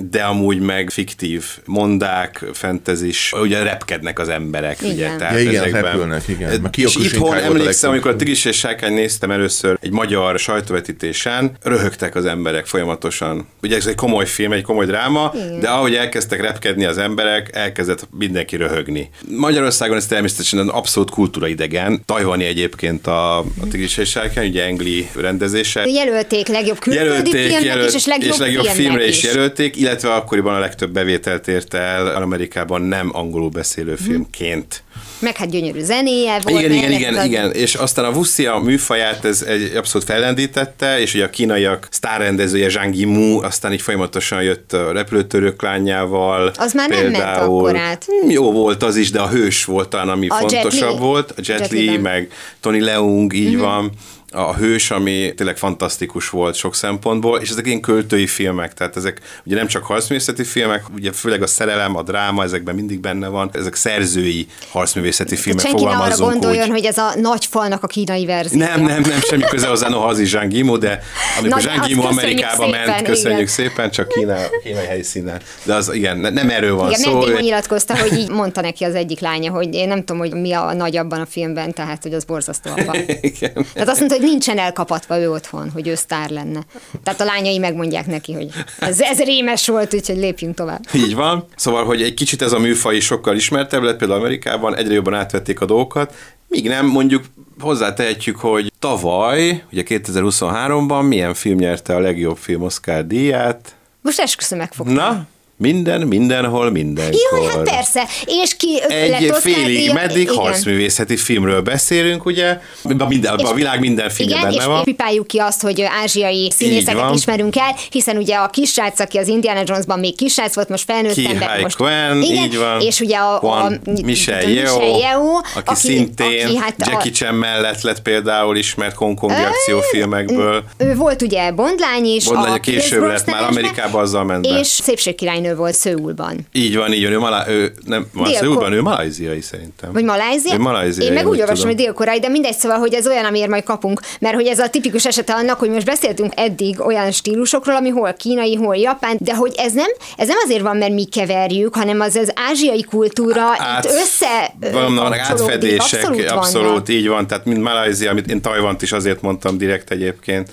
[0.00, 5.14] de amúgy meg fiktív mondák, fentezis, ugye repkednek az emberek, Igen.
[5.14, 5.32] ugye?
[5.32, 6.60] Ja, igen, repülnek, igen.
[6.60, 11.56] Meg és Kyokushinkai itthon emlékszem, amikor a Tigris és Sárkány néztem először egy magyar sajtóvetítésen,
[11.62, 13.46] röhögtek az emberek folyamatosan.
[13.62, 15.60] Ugye ez egy komoly film, egy komoly dráma, Igen.
[15.60, 19.10] de ahogy elkezdtek repkedni az emberek, elkezdett mindenki röhögni.
[19.28, 22.02] Magyarországon ez természetesen abszolút kultúraidegen.
[22.04, 25.84] Tajvani egyébként a, a Tigris és Sárkány, ugye Engli rendezése.
[25.86, 29.16] Jelölték legjobb külföldi filmnek is, és legjobb, és legjobb filmre is.
[29.16, 34.82] is jelölték, illetve akkoriban a legtöbb bevételt érte el Amerikában nem angolul beszélő filmként.
[35.20, 36.60] Meg hát gyönyörű zenéje volt.
[36.60, 41.24] Igen, igen, igen, igen, és aztán a Wuxia műfaját ez egy abszolút fellendítette, és ugye
[41.24, 46.52] a kínaiak sztárrendezője Zhang Yimou, aztán így folyamatosan jött a repülőtörők lányával.
[46.56, 48.04] Az már nem ment akkor át.
[48.20, 50.98] Hmm, Jó volt az is, de a hős volt talán, ami A Jet fontosabb Li.
[50.98, 51.30] volt.
[51.30, 52.28] A Jet Jet Li, meg
[52.60, 53.60] Tony Leung, így Mhm.
[53.62, 53.90] van
[54.32, 59.20] a hős, ami tényleg fantasztikus volt sok szempontból, és ezek ilyen költői filmek, tehát ezek
[59.44, 63.50] ugye nem csak harcművészeti filmek, ugye főleg a szerelem, a dráma, ezekben mindig benne van,
[63.52, 66.70] ezek szerzői harcművészeti filmek, Senki ne arra gondoljon, úgy.
[66.70, 68.58] hogy ez a nagy falnak a kínai verzió.
[68.58, 71.02] Nem, nem, nem, semmi köze hozzá, noha az is Yimou, de
[71.38, 73.52] amikor Yimou köszönjük Amerikába szépen, ment, köszönjük igen.
[73.52, 75.40] szépen, csak Kína, kínai helyszínen.
[75.62, 77.12] De az igen, ne- nem erről van Igen, szó.
[77.18, 80.32] Mendy ő- nyilatkozta, hogy így mondta neki az egyik lánya, hogy én nem tudom, hogy
[80.32, 82.96] mi a nagy abban a filmben, tehát hogy az borzasztó apa.
[83.20, 83.52] Igen.
[83.72, 86.60] Tehát azt mondta, hogy nincsen elkapatva ő otthon, hogy ő sztár lenne.
[87.02, 90.84] Tehát a lányai megmondják neki, hogy ez, ez rémes volt, úgyhogy lépjünk tovább.
[90.92, 91.44] Így van.
[91.56, 95.14] Szóval, hogy egy kicsit ez a műfaj is sokkal ismertebb lett, például Amerikában egyre jobban
[95.14, 96.14] átvették a dolgokat,
[96.48, 97.24] míg nem mondjuk
[97.60, 103.74] hozzátehetjük, hogy tavaly, ugye 2023-ban milyen film nyerte a legjobb film Oscar díját?
[104.02, 104.86] Most esküszöm megfog.
[104.86, 105.26] Na,
[105.58, 107.18] minden, mindenhol, mindenkor.
[107.32, 108.04] Jó, hát persze.
[108.24, 110.34] És ki Egy félig meddig igen.
[110.34, 112.58] harcművészeti filmről beszélünk, ugye?
[112.98, 114.84] A, minden, a világ minden filmje Igen, benne és van.
[114.84, 119.62] pipáljuk ki azt, hogy ázsiai színészeket ismerünk el, hiszen ugye a kisrác, aki az Indiana
[119.64, 121.60] Jonesban még kisrác volt, most felnőtt Ki ember.
[121.60, 122.80] Most, Kwan, igen, így van.
[122.80, 128.02] És ugye a, a, Juan Michel Yeo, aki, szintén aki hát Jackie Chan mellett lett
[128.02, 130.64] például ismert hongkongi akciófilmekből.
[130.78, 132.24] Ő volt ugye Bondlány is.
[132.24, 134.46] Bond lány Pierce később lett, már Amerikában azzal ment.
[134.46, 136.46] És szépségkirálynő volt Szőulban.
[136.52, 139.92] Így van, így van, ő, malá, ő nem, Dél- Szőulban, ő malajziai szerintem.
[139.92, 140.54] Vagy Malázia?
[140.54, 143.24] Ő malajziai, Én meg úgy úgy olvasom, hogy dél-koreai, de mindegy, szóval, hogy ez olyan,
[143.24, 144.00] amiért majd kapunk.
[144.20, 148.12] Mert hogy ez a tipikus esete annak, hogy most beszéltünk eddig olyan stílusokról, ami hol
[148.12, 152.00] kínai, hol japán, de hogy ez nem, ez nem azért van, mert mi keverjük, hanem
[152.00, 155.20] az az ázsiai kultúra Át- itt össze vannak kapcsolódik.
[155.20, 156.88] átfedések, abszolút, abszolút vannak.
[156.88, 160.48] így van, tehát mint Malajzia, amit én Tajvant is azért mondtam direkt egyébként,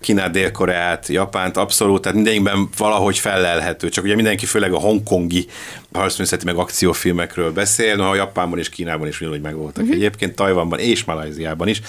[0.00, 5.46] Kínát, Dél-Koreát, Japánt, abszolút, tehát mindenkiben valahogy felelhető, csak ugye mindenki főleg a hongkongi
[5.92, 9.96] harcművészeti meg akciófilmekről beszél, noha Japánban és Kínában is ugyanúgy megvoltak uh-huh.
[9.96, 11.80] egyébként, Tajvanban és Malajziában is,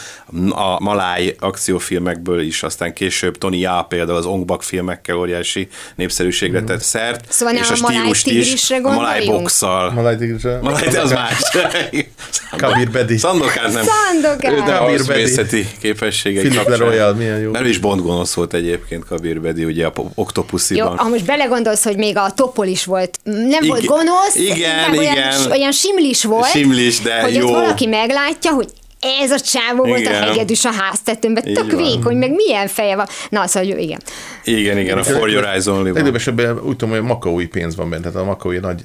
[0.50, 6.64] a maláj akciófilmekből is, aztán később Tony Jaa például az Ong Bak filmekkel óriási népszerűségre
[6.64, 10.60] tett szert, Szóval és a a maláj stílust is, a maláj boxszal, Malaj tigrisre.
[10.62, 11.42] Malaj, de az más.
[12.58, 13.18] Kabir Bedi.
[13.18, 13.84] Szandokán nem.
[13.84, 14.56] Szandokán.
[14.56, 15.12] De a Kabir Bedi.
[15.12, 16.68] harcművészeti képességei Philip.
[16.68, 17.52] Leroyal, milyen jó.
[17.52, 20.98] Mert is Bond gonosz volt egyébként Kabir Bedi, ugye a Jó, Octopussziban.
[20.98, 25.14] ha most belegondolsz, hogy még a Topol is volt, nem volt gonosz, igen, inkább olyan,
[25.16, 25.52] igen.
[25.52, 27.46] olyan simlis volt, Simlis, de hogy jó.
[27.46, 28.68] ott valaki meglátja, hogy
[29.02, 31.82] ez a csávó volt a hegedűs a háztetőmben, Így tök van.
[31.82, 33.06] vékony, meg milyen feje van.
[33.30, 34.00] Na, szóval jó, igen.
[34.44, 37.90] Igen, igen, a For Your Eyes Only esetben úgy tudom, hogy a makaói pénz van
[37.90, 38.82] benne, tehát a makaói nagy,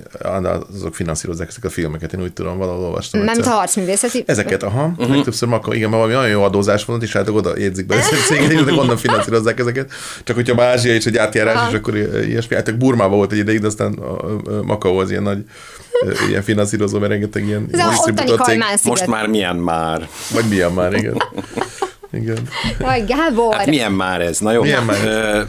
[0.75, 3.21] azok finanszírozzák ezeket a filmeket, én úgy tudom, valahol olvastam.
[3.21, 4.23] Nem a harcművészeti.
[4.27, 5.15] Ezeket, aha, uh-huh.
[5.15, 8.13] legtöbbször Makó, igen, mert valami nagyon jó adózás van, és hát oda jegyzik be ezt
[8.13, 9.91] a céget, és onnan finanszírozzák ezeket.
[10.25, 12.55] Csak hogyha már Ázsia és egy átjárás, és akkor ilyesmi.
[12.55, 13.99] Hát Burmában volt egy ideig, de aztán
[14.63, 15.45] Makó az ilyen nagy
[16.29, 18.85] ilyen finanszírozó, mert rengeteg ilyen Ez a ottani sziget.
[18.85, 20.09] Most már milyen már?
[20.35, 21.23] Vagy milyen már, igen.
[22.13, 22.39] Igen.
[22.81, 23.55] Jaj, Gábor.
[23.55, 24.39] Hát milyen már ez?
[24.39, 24.63] Na jó.
[24.63, 25.47] Milyen már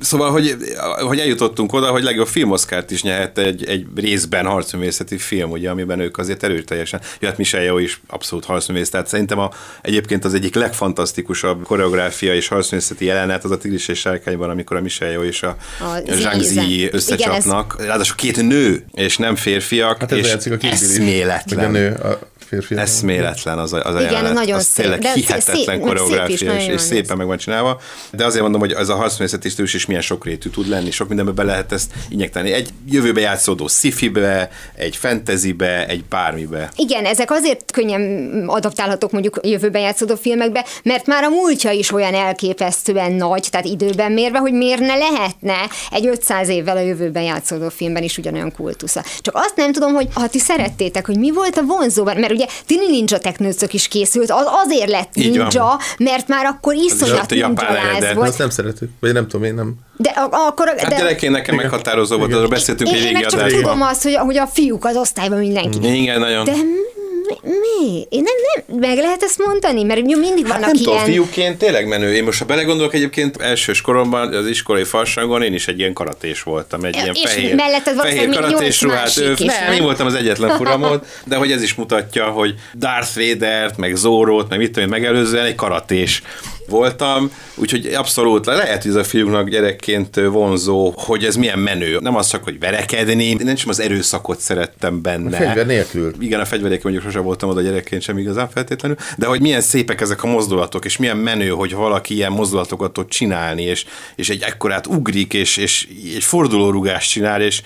[0.00, 0.56] Szóval, hogy,
[1.00, 6.00] hogy eljutottunk oda, hogy legjobb filmoszkárt is nyert egy, egy részben harcművészeti film, ugye, amiben
[6.00, 9.50] ők azért erőteljesen, jöhet Michelle Yeoh is abszolút harcművész, tehát szerintem a,
[9.82, 14.80] egyébként az egyik legfantasztikusabb koreográfia és harcművészeti jelenet az a Tigris és Sárkányban, amikor a
[14.80, 17.82] Michelle Yeoh és a, A Zi- Zhang Zi- összecsapnak.
[17.84, 21.58] Ráadásul két nő, és nem férfiak, Hát ez és a eszméletlen.
[21.58, 22.76] Meg a nő, a férfi.
[22.76, 24.34] Eszméletlen az a, az a Igen, jelenet.
[24.34, 27.36] nagyon az szép, tényleg de hihetetlen szép- meg szép is, koreográfia, és, szépen meg van
[27.38, 27.80] csinálva.
[28.10, 31.42] De azért mondom, hogy az a harcművészetistő is milyen sokrétű tud lenni, sok mindenbe be
[31.42, 32.52] lehet ezt injektálni.
[32.52, 36.70] Egy jövőbe játszódó sci-fibe, egy fantasybe, egy bármibe.
[36.76, 38.02] Igen, ezek azért könnyen
[38.46, 44.12] adaptálhatók mondjuk jövőben játszódó filmekbe, mert már a múltja is olyan elképesztően nagy, tehát időben
[44.12, 45.56] mérve, hogy miért ne lehetne
[45.90, 49.04] egy 500 évvel a jövőben játszódó filmben is ugyanolyan kultusza.
[49.20, 52.46] Csak azt nem tudom, hogy ha ti szerettétek, hogy mi volt a vonzóban, mert ugye
[52.66, 55.46] Tini Ninja Technőcök is készült, az azért lett Így van.
[55.46, 58.28] ninja, mert már akkor iszonyat ninja láz volt.
[58.28, 59.74] Azt nem szeretük, vagy nem tudom, én nem.
[59.96, 60.74] De akkor...
[60.76, 63.82] Hát de, gyerekén nekem meghatározó volt, arról beszéltünk én, egy én régi meg csak tudom
[63.82, 66.00] azt, hogy, hogy a fiúk az osztályban mindenki.
[66.00, 66.44] Igen, nagyon.
[66.44, 66.52] De
[67.28, 67.48] mi?
[67.48, 68.06] mi?
[68.08, 69.82] Én nem, nem, meg lehet ezt mondani?
[69.82, 71.06] Mert mindig vannak Hát nem tudom, ilyen...
[71.06, 72.14] fiúként tényleg menő.
[72.14, 76.42] Én most, ha belegondolok egyébként, elsős koromban az iskolai farsangon én is egy ilyen karatés
[76.42, 76.84] voltam.
[76.84, 79.00] Egy ilyen És fehér, melletted fehér karatés ruhát.
[79.00, 83.16] másik is, nem, én voltam az egyetlen furamod, de hogy ez is mutatja, hogy Darth
[83.16, 86.22] Vader-t, meg Zoro-t, meg mit tudom én, megelőzően egy karatés
[86.68, 91.98] voltam, úgyhogy abszolút lehet, hogy ez a fiúknak gyerekként vonzó, hogy ez milyen menő.
[92.00, 95.36] Nem az csak, hogy verekedni, én nem csak az erőszakot szerettem benne.
[95.36, 96.14] A fegyver nélkül.
[96.20, 100.00] Igen, a fegyveréken mondjuk sose voltam oda gyerekként sem igazán feltétlenül, de hogy milyen szépek
[100.00, 103.84] ezek a mozdulatok, és milyen menő, hogy valaki ilyen mozdulatokat tud csinálni, és,
[104.16, 107.62] és egy ekkorát ugrik, és, és egy fordulórugást csinál, és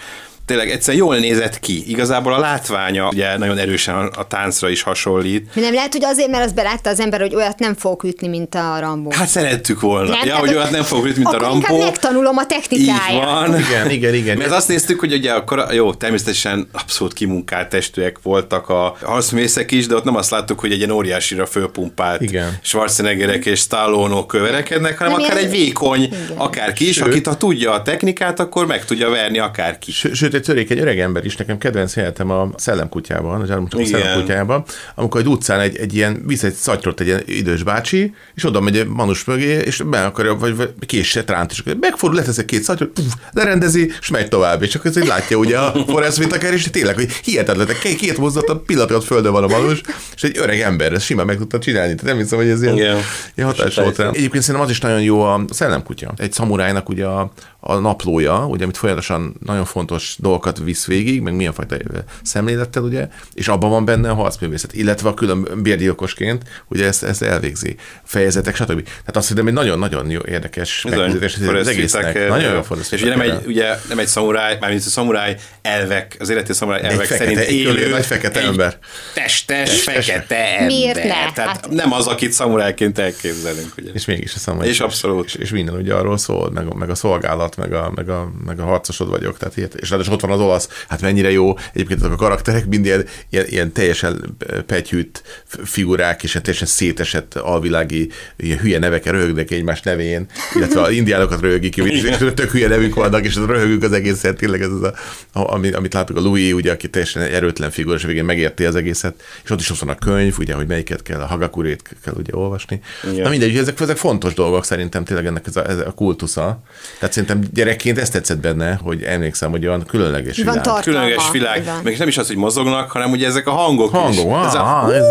[0.49, 1.91] tényleg egyszerűen jól nézett ki.
[1.91, 5.55] Igazából a látványa ugye nagyon erősen a, a táncra is hasonlít.
[5.55, 8.55] Nem lehet, hogy azért, mert azt belátta az ember, hogy olyat nem fogok ütni, mint
[8.55, 9.11] a Rambó.
[9.13, 10.11] Hát szerettük volna.
[10.11, 13.25] Nem, ja, hogy olyat nem fog ütni, mint a akkor inkább megtanulom a Így technikáját.
[13.25, 13.59] van.
[13.59, 14.37] Igen, igen, igen.
[14.39, 19.71] Mert azt néztük, hogy ugye a kora, jó, természetesen abszolút kimunkált testűek voltak a harcművészek
[19.71, 22.59] is, de ott nem azt láttuk, hogy egy ilyen óriásira fölpumpált Igen.
[22.63, 27.73] Schwarzeneggerek és Stallone-ok verekednek, hanem Nem, akár ilyen- egy vékony, akárki is, akit ha tudja
[27.73, 29.93] a technikát, akkor meg tudja verni akárki.
[29.93, 33.85] Ső- Sőt, egy törékeny öreg ember is, nekem kedvenc helyettem a szellemkutyában, az elmúlt a
[33.85, 38.45] szellemkutyában, amikor egy utcán egy, egy ilyen, visz egy szatyrot egy ilyen idős bácsi, és
[38.45, 42.39] oda megy egy manus mögé, és be akarja, vagy, vagy késet ránt, és megfordul, letesz
[42.39, 45.73] egy két szatyrot, puf, lerendezi, és megy tovább, és akkor ez így látja ugye a
[45.89, 49.81] Forrest Whitaker, és tényleg, hogy hihetetlen, két, két mozdulat, a pillanat földön van a manus,
[50.15, 52.75] és egy öreg ember, ezt simán meg tudta csinálni, tehát nem hiszem, hogy ez ilyen,
[52.75, 52.99] Igen.
[53.35, 54.09] ilyen hatás volt rá.
[54.09, 56.13] Egyébként szerintem az is nagyon jó a szellemkutya.
[56.17, 61.35] Egy szamurájnak ugye a, a naplója, ugye, amit folyamatosan nagyon fontos dolgokat visz végig, meg
[61.35, 61.77] milyen fajta
[62.23, 67.23] szemlélettel, ugye, és abban van benne a harcművészet, illetve a külön bérgyilkosként, ugye ezt, ezt
[67.23, 68.83] elvégzi, fejezetek, stb.
[68.83, 72.05] Tehát azt hiszem, hogy nagyon-nagyon jó, érdekes megközelítés az egésznek.
[72.05, 76.17] Whitaker, Nagyon jó És ugye nem egy, ugye nem egy szamuráj, mármint a szamuráj elvek,
[76.19, 78.79] az életi szamuráj egy elvek fekete, szerint egy élő, körül nagy fekete egy ember.
[79.15, 80.67] Testes, fekete ember.
[80.67, 81.33] Miért ne?
[81.33, 83.73] Tehát Hát- nem az, akit szamurájként elképzelünk.
[83.79, 83.91] Ugye.
[83.93, 84.69] És mégis a szamuráj.
[84.69, 85.25] És abszolút.
[85.27, 88.31] És, és, minden ugye arról szól, meg, a- meg a szolgálat, meg a, meg, a,
[88.45, 89.39] meg a harcosod vagyok.
[89.39, 91.55] Tehát ilyet, és ráadásul ott van az olasz, hát mennyire jó.
[91.73, 95.23] Egyébként azok a karakterek mind ilyen, ilyen, ilyen teljesen pegyhűt
[95.65, 101.41] figurák, és ilyen teljesen szétesett alvilági ilyen hülye nevekkel röhögnek egymás nevén, illetve az indiánokat
[101.41, 104.95] röhögik és tök hülye nevük vannak, és röhögünk az egészet, tényleg ez az a,
[105.33, 108.75] a, ami, amit látunk a Louis, ugye, aki teljesen erőtlen figura, és végén megérti az
[108.75, 112.15] egészet, és ott is ott van a könyv, ugye, hogy melyiket kell, a Hagakurét kell
[112.17, 112.81] ugye olvasni.
[113.11, 113.23] Igen.
[113.23, 116.63] Na mindegy, ezek, ezek fontos dolgok szerintem tényleg ennek ez a, ez a kultusza.
[116.99, 120.63] Tehát szerintem gyerekként ezt tetszett benne, hogy emlékszem, hogy olyan különleges Van világ.
[120.63, 120.83] tartalma.
[120.83, 121.61] Különleges világ.
[121.61, 121.81] Igen.
[121.83, 124.47] Még nem is az, hogy mozognak, hanem ugye ezek a hangok Hangok, is.
[124.47, 125.05] Ez a, ah, ah, ez,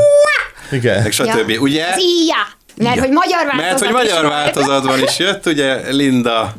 [0.72, 1.02] igen.
[1.02, 1.50] meg stb.
[1.50, 1.60] Ja.
[1.60, 1.86] Ugye?
[1.98, 2.48] Íja.
[2.76, 6.54] Mert hogy magyar változat Mert hogy is magyar változatban is jött, ugye Linda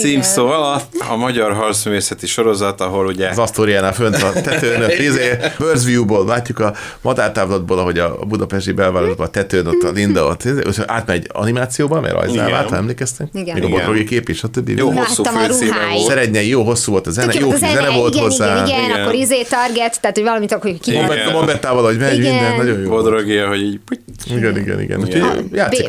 [0.00, 5.84] címszó alatt a magyar harcművészeti sorozat, ahol ugye Az Asztóriánál fönt a tetőn, izé, Birds
[5.84, 10.60] View-ból látjuk a madártávlatból, ahogy a budapesti belvárosban a tetőn, ott a Linda, ott izé,
[10.68, 13.28] és átmegy animációba, mert vált, ha emlékeztek?
[13.32, 13.54] Igen.
[13.54, 13.78] Még a Igen.
[13.78, 14.68] botrogi kép is, stb.
[14.68, 16.06] jó hosszú a főcíme volt.
[16.06, 18.54] Szerednyei, jó hosszú volt a zene, jó a zene volt igen, hozzá.
[18.54, 19.00] Igen, igen, Igen.
[19.00, 20.98] akkor izé target, tehát hogy valamit akkor ki
[21.32, 22.32] bombettával, hogy megy, Igen.
[22.34, 22.88] minden, nagyon jó.
[22.88, 23.80] Bodrogia, hogy így
[24.30, 25.08] Igen, igen, igen.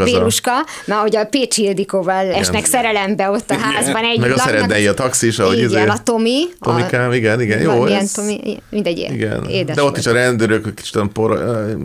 [0.04, 0.52] Béluska,
[0.86, 3.83] mert hogy a Pécsi Ildikóval esnek szerelembe ott a Igen.
[3.86, 6.44] Házba, van egy Meg a szeretnei a taxis, ahogy Igen, izé- a Tomi.
[6.60, 9.98] Tomikám, igen, igen, jó, Valamilyen ez- Tomi, mindegy, Igen, édes de ott volt.
[9.98, 11.32] is a rendőrök kicsit olyan por,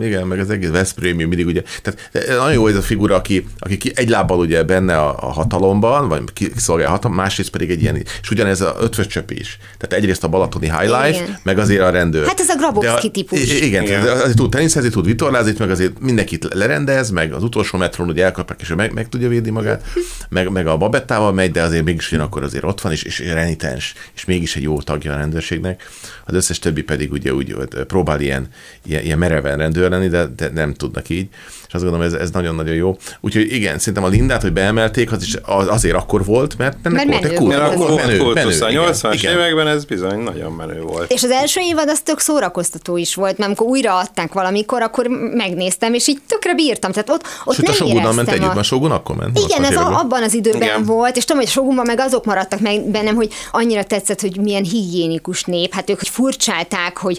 [0.00, 3.46] igen, meg az egész Veszprémi mindig ugye, tehát eh, nagyon jó ez a figura, aki,
[3.58, 7.50] aki ki- egy lábbal ugye benne a, a hatalomban, vagy ki- kiszolgálja a hatalom, másrészt
[7.50, 9.58] pedig egy ilyen, és ugyanez a ötvös csöp is.
[9.78, 11.38] Tehát egyrészt a balatoni high life, Igen.
[11.42, 12.26] meg azért a rendőr.
[12.26, 13.60] Hát ez a Grabowski a- típus.
[13.60, 14.06] Igen, Igen.
[14.08, 18.60] azért tud teniszezni, tud vitorlázni, meg azért mindenkit lerendez, meg az utolsó metrón ugye elkapják,
[18.60, 19.82] és meg, meg tudja védni magát,
[20.28, 23.94] meg, meg a babettával megy, de azért mégis ugyanakkor azért ott van, és, és renitens,
[24.14, 25.88] és mégis egy jó tagja a rendőrségnek.
[26.28, 27.56] Az összes többi pedig ugye úgy
[27.86, 28.48] próbál ilyen,
[28.86, 31.28] ilyen, ilyen mereven rendőr lenni, de, de nem tudnak így.
[31.68, 32.96] És azt gondolom, ez, ez nagyon-nagyon jó.
[33.20, 37.06] Úgyhogy igen, szerintem a Lindát, hogy beemelték, az is az, azért akkor volt, mert ennek
[37.06, 37.60] Mert volt egy menő kult- volt.
[37.60, 39.32] Mert akkor volt menő, a menő, igen, 80-as igen.
[39.32, 41.12] években ez bizony nagyon menő volt.
[41.12, 45.06] És az első évad az tök szórakoztató is volt, mert amikor újra adták valamikor, akkor
[45.34, 46.92] megnéztem, és így tökre bírtam.
[46.92, 48.54] Tehát ott, ott Sőt, a nem Shogunnal ment éreztem együtt, a...
[48.54, 49.38] mert a Shogun akkor ment.
[49.38, 50.84] Igen, 80-as ez a, abban az időben Igen.
[50.84, 54.64] volt, és tudom, hogy Shogunban meg azok maradtak meg bennem, hogy annyira tetszett, hogy milyen
[54.64, 55.74] higiénikus nép.
[55.74, 57.18] Hát ők hogy furcsálták, hogy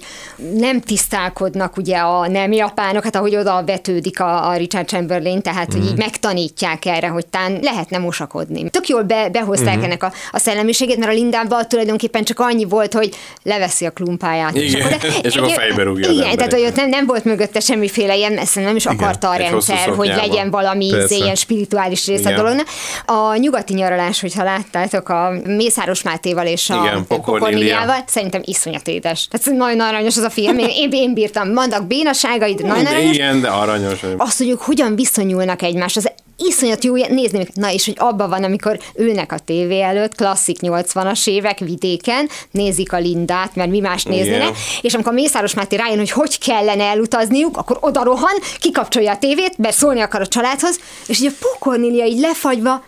[0.53, 5.67] nem tisztálkodnak ugye a nem japánok, hát ahogy oda vetődik a, a Richard Chamberlain, tehát
[5.73, 5.77] Mhm.
[5.77, 8.69] hogy így megtanítják erre, hogy tán lehetne mosakodni.
[8.69, 9.83] Tök jól be, behozták Mhm.
[9.83, 14.55] ennek a, a szellemiségét, mert a Lindában tulajdonképpen csak annyi volt, hogy leveszi a klumpáját.
[14.55, 14.91] Igen,
[15.21, 18.55] és akkor fejbe rúgja Igen, tehát hogy ott nem, nem volt mögötte semmiféle ilyen, ezt
[18.55, 21.15] nem is akarta a egy hosszú rendszer, hogy legyen valami Persze.
[21.15, 22.35] ilyen spirituális része a Igen.
[22.43, 22.67] dolognak.
[23.05, 28.87] A nyugati nyaralás, hogyha láttátok a Mészáros Mátéval és a Igen, Pokor Pokornéliával, szerintem iszonyat
[28.89, 29.27] édes.
[29.27, 31.53] Tehát nagyon aranyos az a film, én, én, én bírtam.
[31.53, 33.15] Vannak bénaságaid, nagyon aranyos.
[33.15, 33.99] Igen, de aranyos.
[34.17, 37.47] Azt, hogy ők hogyan viszonyulnak egymáshoz, iszonyat jó nézni.
[37.53, 42.93] Na és hogy abban van, amikor ülnek a tévé előtt, klasszik 80-as évek vidéken, nézik
[42.93, 44.53] a Lindát, mert mi más néznének, Igen.
[44.81, 49.57] és amikor Mészáros Máté rájön, hogy hogy kellene elutazniuk, akkor oda rohan, kikapcsolja a tévét,
[49.57, 52.83] mert szólni akar a családhoz, és így a pokornélia így lefagyva,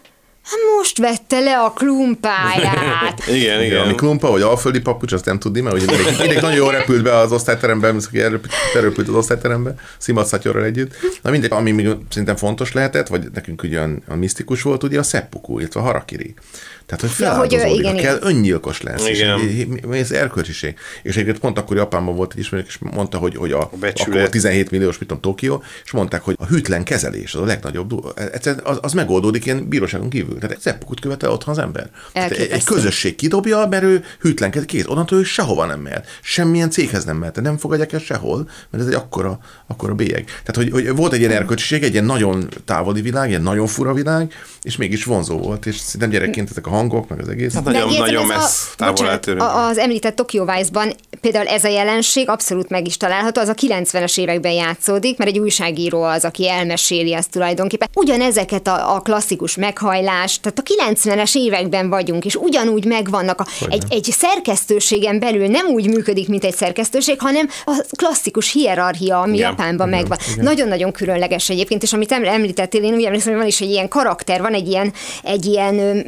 [0.78, 3.28] most vette le a klumpáját.
[3.36, 6.72] Igen, Igen, ami klumpa, vagy alföldi papucs, azt nem tudni, mert ugye mindenki nagyon jól
[6.72, 10.96] repült be az osztályterembe, aki elrepült az osztályterembe, Szimat Szatyorral együtt.
[11.22, 15.00] Na mindegy, ami még szerintem fontos lehetett, vagy nekünk ugye olyan, olyan misztikus volt, ugye
[15.00, 16.34] a seppuku, illetve a harakiri.
[16.98, 19.08] Tehát, hogy Ja, hogy, feláldozódik, igen, kell öngyilkos lesz.
[19.08, 19.40] Igen.
[19.40, 20.76] És mi- ez erkölcsiség.
[21.04, 24.18] És egyébként pont akkor Japánban volt egy ismerős, és mondta, hogy, hogy a, becsület.
[24.18, 28.06] akkor 17 milliós, mit tudom, Tokió, és mondták, hogy a hűtlen kezelés az a legnagyobb,
[28.64, 30.36] az, az megoldódik ilyen bíróságon kívül.
[30.36, 31.90] Tehát egy seppukut követel otthon az ember.
[32.14, 34.86] Egy, egy közösség kidobja, mert ő hűtlen kez- kész.
[34.88, 36.08] Onnantól ő sehova nem mehet.
[36.22, 37.42] Semmilyen céghez nem mehet.
[37.42, 40.24] Nem fogadják el sehol, mert ez egy akkora, akkora bélyeg.
[40.26, 43.94] Tehát, hogy, hogy volt egy ilyen erkölcsiség, egy ilyen nagyon távoli világ, ilyen nagyon fura
[43.94, 47.54] világ, és mégis vonzó volt, és szerintem gyerekként ezek a hangok, meg az egész.
[47.54, 49.28] Hát nagyon, nagyon messz, a, távol bocsánat,
[49.70, 54.20] az említett Tokyo Vice-ban például ez a jelenség abszolút meg is található, az a 90-es
[54.20, 57.90] években játszódik, mert egy újságíró az, aki elmeséli ezt tulajdonképpen.
[57.94, 63.40] Ugyanezeket a, a klasszikus meghajlás, tehát a 90-es években vagyunk, és ugyanúgy megvannak.
[63.40, 69.20] A, egy, egy szerkesztőségen belül nem úgy működik, mint egy szerkesztőség, hanem a klasszikus hierarchia,
[69.20, 69.50] ami Igen.
[69.50, 70.18] Japánban megvan.
[70.38, 73.88] Nagyon-nagyon különleges egyébként, és amit em- említettél, én úgy emlékszem, hogy van is egy ilyen
[73.88, 76.00] karakter, van egy ilyen, egy ilyen ö,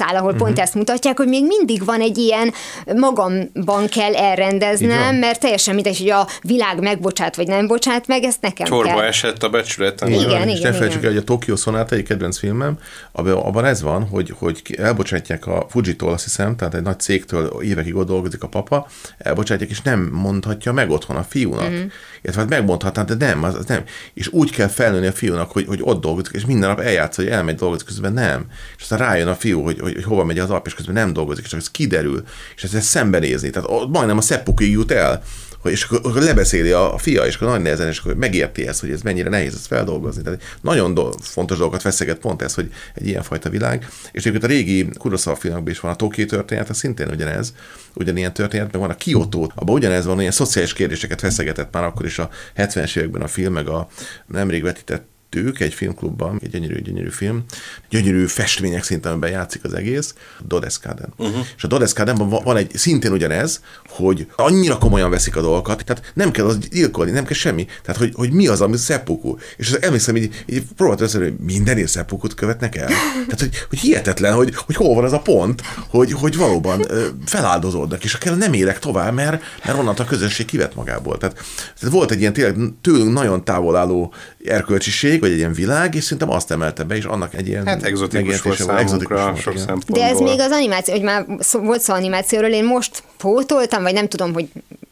[0.00, 2.52] mellékszál, ahol pont ezt mutatják, hogy még mindig van egy ilyen
[2.96, 8.40] magamban kell elrendeznem, mert teljesen mindegy, hogy a világ megbocsát vagy nem bocsát meg, ezt
[8.40, 9.00] nekem Csorba kell.
[9.00, 10.08] esett a becsületen.
[10.08, 11.10] Igen, van, és igen, ne felejtsük igen.
[11.10, 12.78] el, hogy a Tokyo Sonata egy kedvenc filmem,
[13.12, 17.96] abban, ez van, hogy, hogy elbocsátják a Fujitól, azt hiszem, tehát egy nagy cégtől évekig
[17.96, 18.86] ott dolgozik a papa,
[19.18, 21.70] elbocsátják, és nem mondhatja meg otthon a fiúnak.
[21.70, 21.84] Mm.
[22.22, 23.82] Illetve hát megmondhatná, de nem, az, az nem.
[24.14, 27.26] És úgy kell felnőni a fiúnak, hogy, hogy ott dolgozik, és minden nap eljátsz, hogy
[27.26, 28.46] elmegy dolgozik, közben nem.
[28.76, 31.12] És aztán rájön a fiú, hogy, hogy, hogy hova megy az ap, és közben nem
[31.12, 32.22] dolgozik, és csak ez kiderül,
[32.56, 33.50] és ezt szembenézni.
[33.50, 35.22] Tehát ott majdnem a szeppukig jut el,
[35.64, 38.90] és akkor, akkor lebeszéli a, fia, és akkor nagy nehezen, és akkor megérti ezt, hogy
[38.90, 40.22] ez mennyire nehéz ezt feldolgozni.
[40.22, 43.88] Tehát nagyon do- fontos dolgokat feszeget pont ez, hogy egy ilyenfajta világ.
[44.12, 47.54] És egyébként a régi Kurosawa filmekben is van a Tokió történet, az szintén ugyanez,
[47.94, 52.06] ugyanilyen történet, meg van a Kyoto, abban ugyanez van, ilyen szociális kérdéseket feszegetett már akkor
[52.06, 53.88] is a 70-es években a film, meg a
[54.26, 57.44] nemrég vetített ők egy filmklubban, egy gyönyörű, gyönyörű film,
[57.90, 60.14] gyönyörű festmények szinten, játszik az egész,
[60.46, 61.12] Dodescaden.
[61.16, 61.46] Uh-huh.
[61.56, 66.12] És a Dodescadenben van, van egy szintén ugyanez, hogy annyira komolyan veszik a dolgokat, tehát
[66.14, 67.66] nem kell az gyilkolni, nem kell semmi.
[67.82, 69.36] Tehát, hogy, hogy mi az, ami seppuku.
[69.56, 72.86] És az emlékszem, így, így próbáltam össze, hogy mindenért seppukut követnek el.
[72.86, 76.86] Tehát, hogy, hogy hihetetlen, hogy, hogy hol van az a pont, hogy, hogy valóban
[77.24, 81.18] feláldozódnak, és akár nem élek tovább, mert, mert onnantól a közösség kivett magából.
[81.18, 81.34] Tehát,
[81.78, 84.12] tehát volt egy ilyen tényleg tőlünk nagyon távol álló
[84.44, 87.82] erkölcsiség, vagy egy ilyen világ, és szerintem azt emelte be, és annak egy ilyen Hát
[87.82, 89.66] egzotikus megértése volt számunkra volt, sok igen.
[89.66, 89.98] szempontból.
[89.98, 93.92] De ez még az animáció, hogy már szó, volt szó animációról, én most pótoltam, vagy
[93.92, 94.46] nem tudom, hogy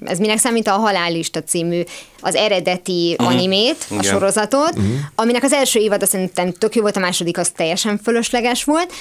[0.04, 1.82] ez minek számít a Halállista című
[2.20, 3.34] az eredeti uh-huh.
[3.34, 4.12] animét, a Igen.
[4.12, 4.92] sorozatot, uh-huh.
[5.14, 8.92] aminek az első évad azt szerintem tök jó volt, a második az teljesen fölösleges volt,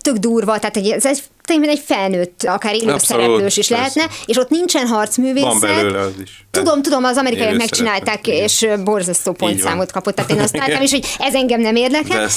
[0.00, 1.22] tök durva, tehát egy, ez egy,
[1.62, 3.98] egy felnőtt, akár élő szereplős is persze.
[3.98, 5.50] lehetne, és ott nincsen harcművészet.
[5.50, 6.46] Van belőle az is.
[6.50, 10.90] Tudom, tudom, az amerikaiak megcsinálták, szereplő, és borzasztó pontszámot kapott, tehát én azt láttam is,
[10.90, 12.28] hogy ez engem nem érdekel.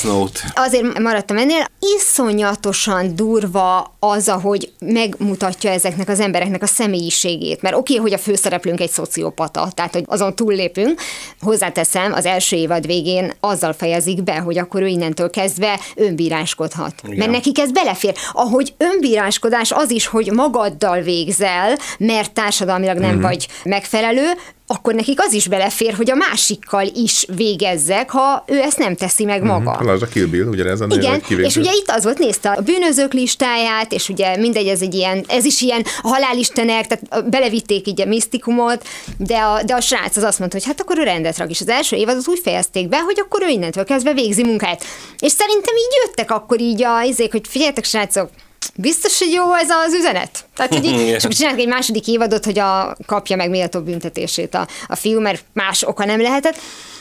[0.53, 1.65] Azért maradtam ennél.
[1.97, 7.61] Iszonyatosan durva az, ahogy megmutatja ezeknek az embereknek a személyiségét.
[7.61, 11.01] Mert oké, hogy a főszereplőnk egy szociopata, tehát hogy azon túllépünk.
[11.39, 16.93] Hozzáteszem, az első évad végén azzal fejezik be, hogy akkor ő innentől kezdve önbíráskodhat.
[17.03, 17.17] Igen.
[17.17, 18.13] Mert nekik ez belefér.
[18.31, 24.31] Ahogy önbíráskodás az is, hogy magaddal végzel, mert társadalmilag nem vagy megfelelő,
[24.68, 29.26] akkor nekik az is belefér, hogy a másikkal is végezzek, ha ő ezt nem teszi
[29.26, 29.72] meg maga.
[29.72, 32.49] Hát az a Kill Bill, ugye ez a Igen, és ugye itt az volt, nézte
[32.49, 37.88] a bűnözők listáját, és ugye mindegy, ez egy ilyen, ez is ilyen halálistenek, tehát belevitték
[37.88, 38.88] így a misztikumot,
[39.18, 41.61] de a, de a srác az azt mondta, hogy hát akkor ő rendet rak, és
[41.61, 44.84] az első évadot úgy fejezték be, hogy akkor ő innentől kezdve végzi munkáját.
[45.20, 48.30] És szerintem így jöttek akkor így a izék, hogy figyeljetek, srácok,
[48.76, 50.45] Biztos, hogy jó ez az üzenet?
[50.55, 54.67] Tehát, hogy így, akkor csinálják egy második évadot, hogy a, kapja meg méltó büntetését a,
[54.88, 56.59] a fiú, mert más oka nem lehetett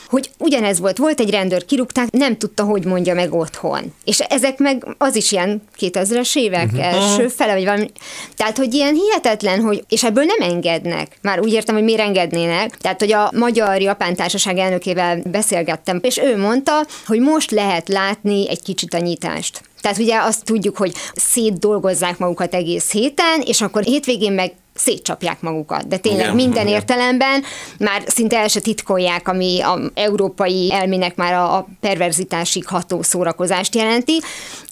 [0.09, 3.93] hogy ugyanez volt, volt egy rendőr, kirúgták, nem tudta, hogy mondja meg otthon.
[4.03, 6.93] És ezek meg az is ilyen 2000-es évek uh-huh.
[6.93, 7.91] első fele, vagy valami.
[8.35, 11.17] Tehát, hogy ilyen hihetetlen, hogy, és ebből nem engednek.
[11.21, 12.77] Már úgy értem, hogy miért engednének.
[12.77, 18.61] Tehát, hogy a Magyar-Japán Társaság elnökével beszélgettem, és ő mondta, hogy most lehet látni egy
[18.61, 19.61] kicsit a nyitást.
[19.85, 25.87] Tehát ugye azt tudjuk, hogy szétdolgozzák magukat egész héten, és akkor hétvégén meg szétcsapják magukat.
[25.87, 26.73] De tényleg Igen, minden igen.
[26.73, 27.43] értelemben
[27.79, 33.75] már szinte el se titkolják, ami a európai elmének már a, a perverzitásig ható szórakozást
[33.75, 34.19] jelenti.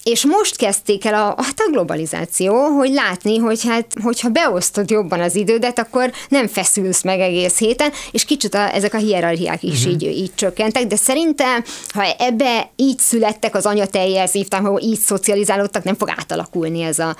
[0.02, 5.20] És most kezdték el a, hát a globalizáció, hogy látni, hogy hát, hogyha beosztod jobban
[5.20, 9.78] az idődet, akkor nem feszülsz meg egész héten, és kicsit a, ezek a hierarchiák is
[9.78, 9.92] uh-huh.
[9.92, 15.84] így, így csökkentek, de szerintem, ha ebbe így születtek az anyatejjel szívtam, ha így szocializálódtak,
[15.84, 17.16] nem fog átalakulni ez a,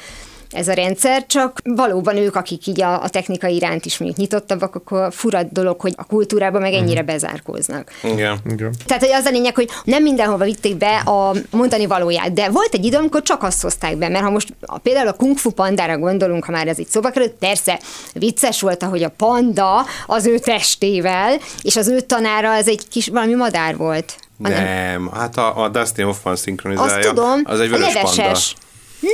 [0.55, 4.75] ez a rendszer, csak valóban ők, akik így a, a technika iránt is mondjuk nyitottabbak,
[4.75, 7.91] akkor fura dolog, hogy a kultúrában meg ennyire bezárkóznak.
[8.03, 8.39] Igen.
[8.51, 8.75] Igen.
[8.87, 12.75] Tehát, hogy az a lényeg, hogy nem mindenhova vitték be a mondani valóját, de volt
[12.75, 15.51] egy idő, amikor csak azt hozták be, mert ha most a, például a Kung Fu
[15.51, 17.81] pandára gondolunk, ha már ez itt szóba került, persze
[18.13, 23.09] vicces volt, hogy a panda az ő testével, és az ő tanára az egy kis
[23.09, 24.17] valami madár volt.
[24.43, 26.97] Ha Nem, hát a, a Dustin Hoffman szinkronizálja.
[26.97, 28.11] Azt tudom, Az egy a vörös panda.
[28.23, 28.55] leveses.
[29.03, 29.09] Az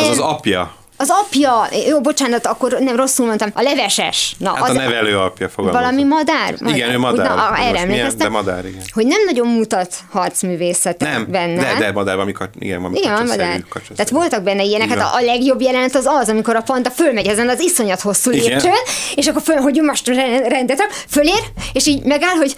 [0.00, 0.74] Nem, az apja.
[0.96, 4.34] Az apja, jó, bocsánat, akkor nem rosszul mondtam, a leveses.
[4.38, 5.80] Na, Hát az, a nevelő apja fogalmazom.
[5.88, 6.54] valami madár?
[6.74, 7.26] Igen, ő madár.
[7.36, 8.82] Na, a- erre milyen, de madár, igen.
[8.92, 11.62] Hogy nem nagyon mutat harcművészetet Nem, benne.
[11.62, 13.64] de, de madár, kat- igen, valami Igen, van kacsaszerű, madár.
[13.68, 13.94] kacsaszerű.
[13.94, 15.06] Tehát voltak benne ilyenek, hát van.
[15.06, 18.72] a, a legjobb jelenet az az, amikor a panda fölmegy ezen az iszonyat hosszú lépcsőn,
[19.14, 21.42] és akkor föl, hogy most re- rendet fölér,
[21.72, 22.54] és így megáll, hogy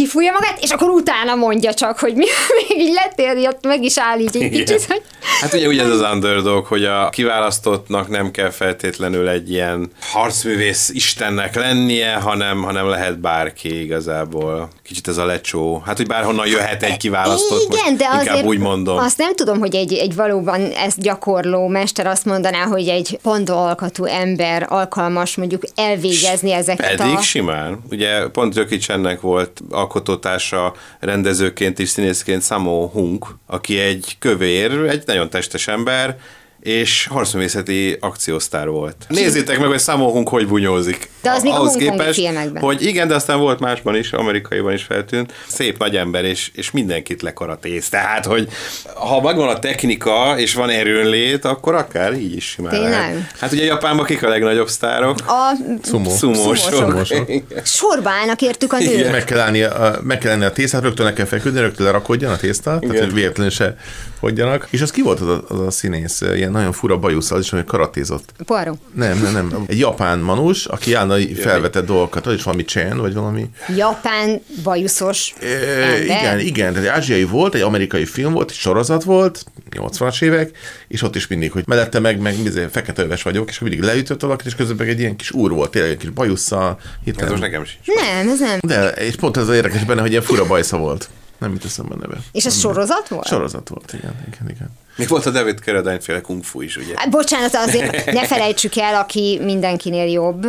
[0.00, 2.24] kifújja magát, és akkor utána mondja csak, hogy mi,
[2.68, 5.02] még így letérj, ott meg is áll így egy kicsit, hogy
[5.40, 10.90] Hát ugye ugye ez az underdog, hogy a kiválasztottnak nem kell feltétlenül egy ilyen harcművész
[10.92, 14.68] istennek lennie, hanem, hanem lehet bárki igazából.
[14.82, 15.82] Kicsit ez a lecsó.
[15.86, 18.98] Hát, hogy bárhonnan jöhet egy kiválasztott, Igen, de inkább azért úgy mondom.
[18.98, 24.04] azt nem tudom, hogy egy, egy valóban ezt gyakorló mester azt mondaná, hogy egy alkatú
[24.04, 27.20] ember alkalmas mondjuk elvégezni ezeket Pedig a...
[27.20, 27.78] simán.
[27.90, 35.02] Ugye pont Jökic ennek volt alkotótársa rendezőként és színészként Samo Hunk, aki egy kövér, egy
[35.06, 36.18] nagyon testes ember,
[36.60, 38.96] és harcművészeti akciósztár volt.
[39.08, 41.10] Nézzétek meg, hogy Samo Hunk hogy bunyózik.
[41.22, 42.62] De az még Ahhoz képest, filmekben.
[42.62, 45.32] Hogy igen, de aztán volt másban is, amerikaiban is feltűnt.
[45.46, 47.88] Szép nagy ember, és, és mindenkit lekaratéz.
[47.88, 48.48] Tehát, hogy
[48.94, 52.90] ha megvan a technika, és van erőnlét, akkor akár így is simán Tényleg?
[52.90, 53.32] lehet.
[53.38, 55.16] Hát ugye Japánban kik a legnagyobb sztárok?
[55.26, 55.52] A
[55.82, 56.10] Szumó.
[56.10, 56.74] Szumósok.
[56.74, 57.28] Szumósok.
[57.64, 59.10] sorba állnak értük a nők.
[59.10, 62.32] Meg kell állni a, meg kell lenni a tésztát, rögtön le kell feküdni, rögtön lerakodjon
[62.32, 63.76] a tészta, tehát hogy véletlenül se
[64.20, 64.66] fogjanak.
[64.70, 67.50] És az ki volt az a, az a színész, ilyen nagyon fura bajusz, az is,
[67.50, 68.32] hogy karatézott.
[68.46, 68.78] Poirot.
[68.94, 69.64] Nem, nem, nem.
[69.66, 73.46] Egy japán manus, aki állna felvetett dolgokat, az is valami Chen, vagy valami.
[73.76, 76.02] Japán bajuszos E, ember.
[76.02, 79.44] igen, igen, tehát egy ázsiai volt, egy amerikai film volt, egy sorozat volt,
[79.76, 80.50] 80-as évek,
[80.88, 82.34] és ott is mindig, hogy mellette meg, meg
[82.70, 85.50] fekete öves vagyok, és akkor mindig leütött valakit, és közben meg egy ilyen kis úr
[85.50, 86.78] volt, tényleg egy kis bajusszal.
[86.80, 87.30] Ez Hirtelen.
[87.30, 87.86] most nekem sincs.
[88.00, 88.58] Nem, ez nem.
[88.62, 91.08] De, és pont ez az érdekes benne, hogy ilyen fura bajsza volt.
[91.40, 92.16] Nem jut eszembe a neve.
[92.32, 93.26] És ez sorozat volt?
[93.26, 94.68] Sorozat volt, igen, igen, igen.
[94.96, 96.92] Még volt a David Carradine féle kung fu is, ugye?
[96.96, 100.44] Hát, bocsánat, azért ne felejtsük el, aki mindenkinél jobb,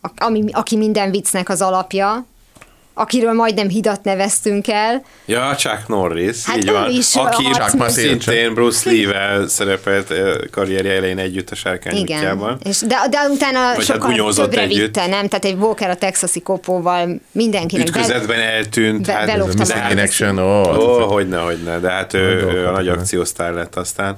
[0.00, 2.24] a- ami, aki minden viccnek az alapja,
[2.98, 5.02] akiről majdnem hidat neveztünk el.
[5.24, 6.90] Ja, Chuck Norris, Hát így van.
[6.90, 12.18] is aki Chuck szintén Bruce Lee-vel szerepelt eh, karrierje elején együtt a sárkány Igen.
[12.18, 12.58] útjában.
[12.64, 14.78] És de, de utána hát sokkal többre együtt.
[14.80, 15.28] vitte, nem?
[15.28, 17.90] Tehát egy Walker a texasi kopóval mindenkinek.
[17.90, 19.06] be- Ütközetben eltűnt.
[19.06, 19.94] be- hát, belopta Ez magát.
[19.94, 20.76] Missing in Action, ó.
[20.76, 24.16] Ó, oh, hogyne, hogyne, de hát ő, ő a nagy akciósztár lett aztán.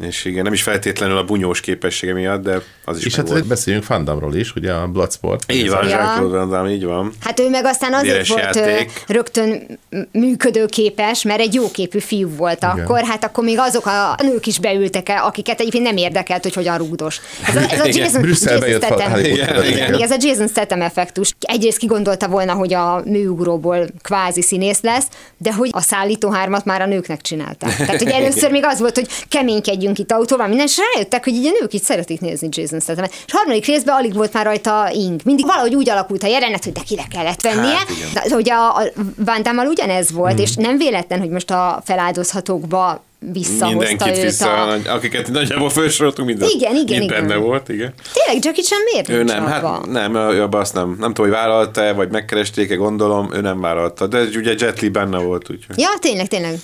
[0.00, 3.46] És igen, nem is feltétlenül a bunyós képessége miatt, de az is És hát volt.
[3.46, 5.52] beszéljünk Fandamról is, ugye a Bloodsport.
[5.52, 5.90] Így van, Ja.
[5.90, 7.12] Jean-Claude Van Damme, így van.
[7.24, 9.04] Hát ő meg aztán azért Véres volt játék.
[9.06, 9.78] rögtön
[10.12, 12.70] működőképes, mert egy jóképű fiú volt Igen.
[12.70, 16.54] akkor, hát akkor még azok a nők is beültek el, akiket egyébként nem érdekelt, hogy
[16.54, 17.20] hogyan rúgdos.
[17.46, 18.04] Ez a, ez a Igen.
[18.04, 19.64] Jason, Brüsszelbe Jason Statham- igen.
[19.64, 21.34] igen, ez a Jason Statham effektus.
[21.40, 26.80] Egyrészt kigondolta volna, hogy a műugróból kvázi színész lesz, de hogy a szállító hármat már
[26.80, 27.76] a nőknek csinálták.
[27.76, 31.46] Tehát, hogy először még az volt, hogy keménykedjünk itt autóval, minden, és rájöttek, hogy így
[31.46, 33.04] a nők így szeretik nézni Jason Statham.
[33.04, 35.20] És harmadik részben alig volt már rajta ing.
[35.24, 37.78] Mindig valahogy úgy alakult a jelenet, hogy neki le kellett vennie.
[38.14, 38.82] Hát, de ugye a, a
[39.16, 44.78] Van Damme-mal ugyanez volt, és nem véletlen, hogy most a feláldozhatókba visszahozta Mindenkit vissza, a...
[44.86, 46.48] akiket nagyjából felsoroltunk, minden.
[46.48, 47.26] Igen, igen, mind igen.
[47.26, 47.94] benne volt, igen.
[48.12, 49.68] Tényleg Jackie Chan miért Ő nem, abba?
[49.68, 53.60] hát nem, ő abban azt nem, nem tudom, hogy vállalta-e, vagy megkeresték-e, gondolom, ő nem
[53.60, 56.58] vállalta, de ugye Jet Li benne volt, úgyhogy Ja, tényleg, tényleg.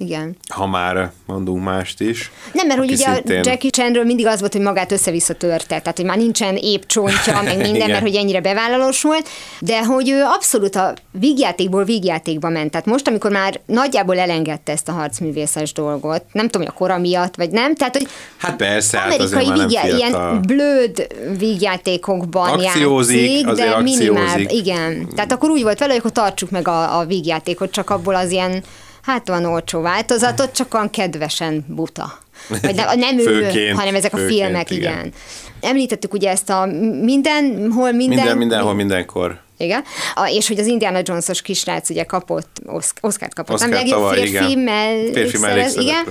[0.00, 0.36] Igen.
[0.48, 2.30] ha már mondunk mást is.
[2.52, 5.66] Nem, mert hogy ugye szintén- a Jackie Chanről mindig az volt, hogy magát össze-vissza törte,
[5.80, 9.28] tehát hogy már nincsen épp csontja, meg minden, mert hogy ennyire bevállalós volt,
[9.60, 12.70] de hogy ő abszolút a vígjátékból vígjátékba ment.
[12.70, 16.98] Tehát most, amikor már nagyjából elengedte ezt a harcművészes dolgot, nem tudom, hogy a kora
[16.98, 21.06] miatt, vagy nem, tehát hogy Hát persze, hát amerikai nem vígjá, ilyen blöd
[21.38, 24.52] vígjátékokban Akciózik, játszik, de minimál, akciózik.
[24.52, 25.08] igen.
[25.14, 28.30] Tehát akkor úgy volt vele, hogy akkor tartsuk meg a, a vígjátékot, csak abból az
[28.30, 28.64] ilyen
[29.02, 32.18] hát van olcsó változatot, csak olyan kedvesen buta.
[32.62, 34.92] Vagy nem, nem ő, Főként, hanem ezek a főként, filmek, igen.
[34.92, 35.12] igen.
[35.60, 36.66] Említettük ugye ezt a
[37.02, 38.16] mindenhol, minden...
[38.18, 39.40] Minden, mindenhol, mindenkor.
[39.58, 39.84] Igen.
[40.14, 43.54] A, és hogy az Indiana Jones-os kisrác ugye kapott, Osz- Oscar-t kapott.
[43.54, 44.58] Oscar nem legjobb tavaly, férfi, igen.
[44.58, 45.76] mell- Férfi szerez-.
[45.76, 46.04] Igen.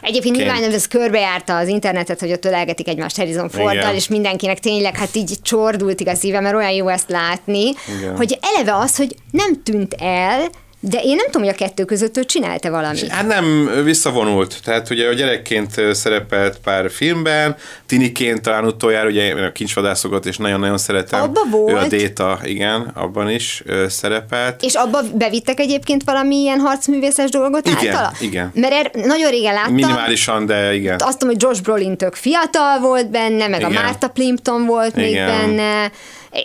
[0.00, 0.36] Egyébként Ként.
[0.36, 5.16] nyilván ez körbejárta az internetet, hogy ott ölelgetik egymást Harrison Forddal, és mindenkinek tényleg hát
[5.16, 8.16] így csordult a szíve, mert olyan jó ezt látni, Igen.
[8.16, 10.48] hogy eleve az, hogy nem tűnt el,
[10.88, 13.08] de én nem tudom, hogy a kettő között ő csinálta valamit.
[13.08, 14.56] Hát nem, ő visszavonult.
[14.64, 17.56] Tehát ugye a gyerekként szerepelt pár filmben,
[17.86, 21.20] tiniként talán utoljára, ugye én a kincsvadászokat és nagyon-nagyon szeretem.
[21.20, 21.84] Abba Ő volt.
[21.84, 24.62] a Déta, igen, abban is szerepelt.
[24.62, 28.12] És abba bevittek egyébként valami ilyen harcművészes dolgot Igen, általa?
[28.20, 28.50] igen.
[28.54, 29.74] Mert er, nagyon régen láttam.
[29.74, 30.96] Minimálisan, de igen.
[30.98, 33.76] Azt tudom, hogy Josh Brolin tök fiatal volt benne, meg Igen.
[33.76, 35.26] a Martha Plimpton volt még Igen.
[35.26, 35.90] benne,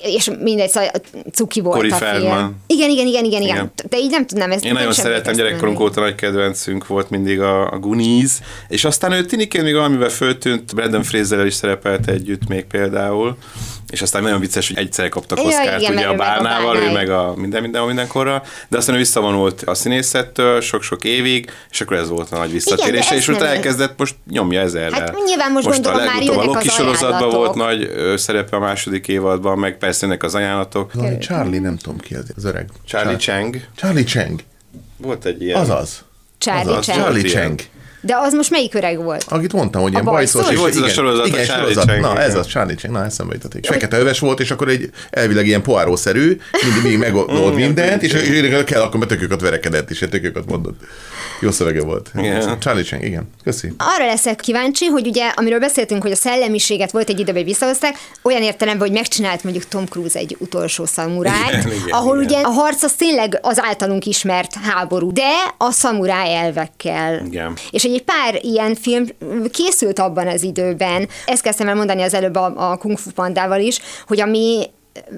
[0.01, 0.89] és mindegy, szóval
[1.31, 1.95] cuki volt Corey a.
[1.95, 2.61] Feldman.
[2.67, 3.71] Igen, igen, igen, igen, igen.
[3.89, 4.65] De így nem tudnám ezt.
[4.65, 8.31] Én nagyon emlékeztem gyerekkorunk óta nagy kedvencünk volt mindig a, a Goonies,
[8.67, 13.37] és aztán ő tiniként még valamivel föltűnt, Brandon Fraserrel is szerepelt együtt még például,
[13.91, 16.91] és aztán nagyon vicces, hogy egyszer kaptak Ja, Oszkárt, igen, ugye a a Bálnával, ő
[16.91, 21.97] meg a minden, minden, mindenkorra, de aztán ő visszavonult a színészettől sok-sok évig, és akkor
[21.97, 24.99] ez volt a nagy visszatérése, ezt és utána elkezdett most nyomja ezerrel.
[24.99, 28.59] Hát nyilván most a gondolom már legutóbb a jönnek Loki sorozatban volt nagy szerepe a
[28.59, 30.93] második évadban, meg persze jönnek az ajánlatok.
[30.93, 32.69] Valami Charlie, nem tudom ki az, az öreg.
[32.85, 34.39] Charlie Char- Chang, Charlie Chang.
[34.97, 35.59] volt egy ilyen.
[35.59, 36.03] Azaz.
[36.37, 36.95] Charlie az Chan.
[36.95, 37.21] Charlie.
[37.21, 37.59] Chang.
[38.01, 39.25] De az most melyik öreg volt?
[39.29, 40.49] Akit mondtam, hogy ilyen bajszos?
[40.49, 41.99] és Volt ez a igen, sorozat, a igen, Charlie sorozat.
[41.99, 42.39] Na, ez igen.
[42.39, 43.65] az Charlie Chang, na eszembe jutott.
[43.65, 48.63] Fekete öves volt, és akkor egy elvileg ilyen poárószerű, mindig, mindig megold mindent, és és
[48.65, 50.79] kell, akkor tököket verekedett, és tököket mondott.
[51.39, 52.11] Jó szövege volt.
[52.17, 52.59] Igen.
[52.59, 53.29] Charlie Chang, igen.
[53.43, 53.73] Köszi.
[53.77, 58.41] Arra leszek kíváncsi, hogy ugye, amiről beszéltünk, hogy a szellemiséget volt egy időben, visszahozták, olyan
[58.41, 62.25] értelemben, hogy megcsinált mondjuk Tom Cruise egy utolsó szamurájt, Igen, igen, ahol igen.
[62.25, 67.25] ugye a harc az tényleg az általunk ismert háború, de a szamuráj elvekkel.
[67.25, 67.57] Igen.
[67.71, 69.05] És egy pár ilyen film
[69.51, 73.59] készült abban az időben, ezt kezdtem el mondani az előbb a, a Kung Fu Pandával
[73.59, 74.69] is, hogy ami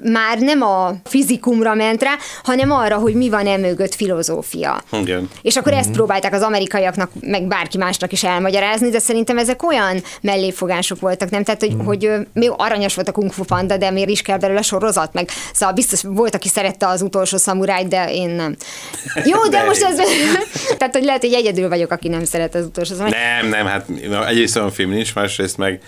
[0.04, 4.84] már nem a fizikumra ment rá, hanem arra, hogy mi van e mögött filozófia.
[4.92, 5.30] Igen.
[5.42, 10.04] És akkor ezt próbálták az amerikaiaknak, meg bárki másnak is elmagyarázni, de szerintem ezek olyan
[10.22, 11.44] melléfogások voltak, nem?
[11.44, 14.38] Tehát, hogy, hogy ö, még aranyos volt a Kung Fu Panda, de miért is kell
[14.38, 18.56] belőle sorozat, meg szóval biztos volt, aki szerette az utolsó szamurájt, de én nem.
[19.26, 19.96] Jó, de, De most ez...
[20.78, 23.42] Tehát, hogy lehet, hogy egyedül vagyok, aki nem szeret az utolsó szamurájt.
[23.42, 23.90] Nem, nem, hát
[24.28, 25.82] egyrészt olyan film nincs, másrészt meg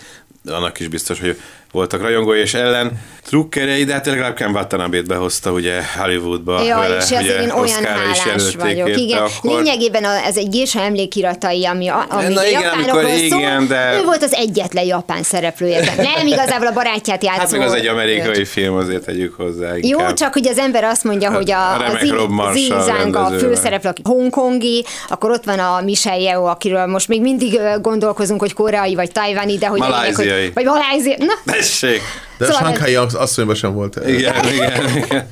[0.50, 1.40] annak is biztos, hogy
[1.72, 6.62] voltak rajongói és ellen trukkerei, de hát legalább Ken Watanabe-t behozta ugye Hollywoodba.
[6.62, 8.96] Ja, vele, és ugye én olyan hálás vagyok.
[8.96, 9.50] Igen, akkor.
[9.62, 13.38] lényegében ez egy gésa emlékiratai, ami, a- ami Na igen, japánokról amikor szól.
[13.38, 15.94] igen, de- Ő volt az egyetlen japán szereplője.
[15.96, 17.38] Nem igazából a barátját játszó.
[17.40, 20.14] Hát meg az egy amerikai film, azért tegyük hozzá Jó, inkább.
[20.14, 23.16] csak hogy az ember azt mondja, hogy a, a a remek Zi- Rob Marshall Zizang
[23.16, 28.40] a főszereplő, aki hongkongi, akkor ott van a Michelle Yeoh, akiről most még mindig gondolkozunk,
[28.40, 30.50] hogy koreai vagy tajvani, de hogy Malajziai.
[30.54, 31.14] vagy malajzi.
[31.18, 31.32] Na,
[31.66, 32.02] Tessék!
[32.38, 33.96] De Szóval a Shanghai asszonyban sem volt.
[34.06, 35.28] Igen, igen, igen.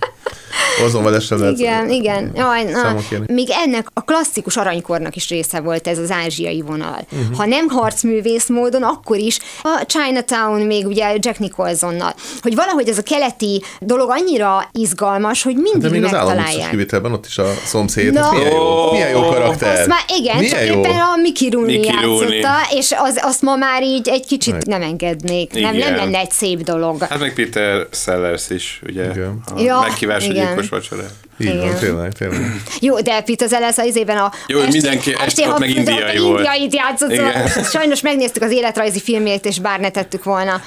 [0.85, 2.33] Azonban sem lehet Igen, igen.
[2.35, 2.97] Jaj, na,
[3.27, 7.07] még ennek a klasszikus aranykornak is része volt ez az ázsiai vonal.
[7.13, 7.37] Uh-huh.
[7.37, 12.15] Ha nem harcművész módon, akkor is a Chinatown még ugye Jack Nicholsonnal.
[12.43, 16.71] Hogy valahogy ez a keleti dolog annyira izgalmas, hogy mindig De még az állambuszos megtalálják.
[16.71, 18.21] kivitelben ott is a szomszéd, Na.
[18.21, 19.79] ez milyen jó, milyen jó karakter.
[19.79, 20.81] Azt már igen, milyen csak jó.
[20.81, 22.37] éppen a Mickey Rooney Mickey Rooney.
[22.37, 25.53] játszotta, és az, azt ma már így egy kicsit nem engednék.
[25.53, 25.95] Nem, nem Igen.
[25.95, 27.03] lenne egy szép dolog.
[27.03, 29.05] Hát meg Peter Sellers is, ugye?
[29.11, 29.41] Igen.
[29.55, 29.87] A Ja,
[30.19, 30.44] igen.
[30.47, 31.03] Gyilkos vacsora.
[31.39, 31.79] Így van, Igen.
[31.79, 32.63] tényleg, tényleg.
[32.81, 36.39] Jó, de Peter Sellers az izében a Jó, hogy mindenki- este ott meg indiai volt.
[36.39, 37.47] indiait játszott, Igen.
[37.49, 40.61] szóval sajnos megnéztük az életrajzi filmjét, és bár ne tettük volna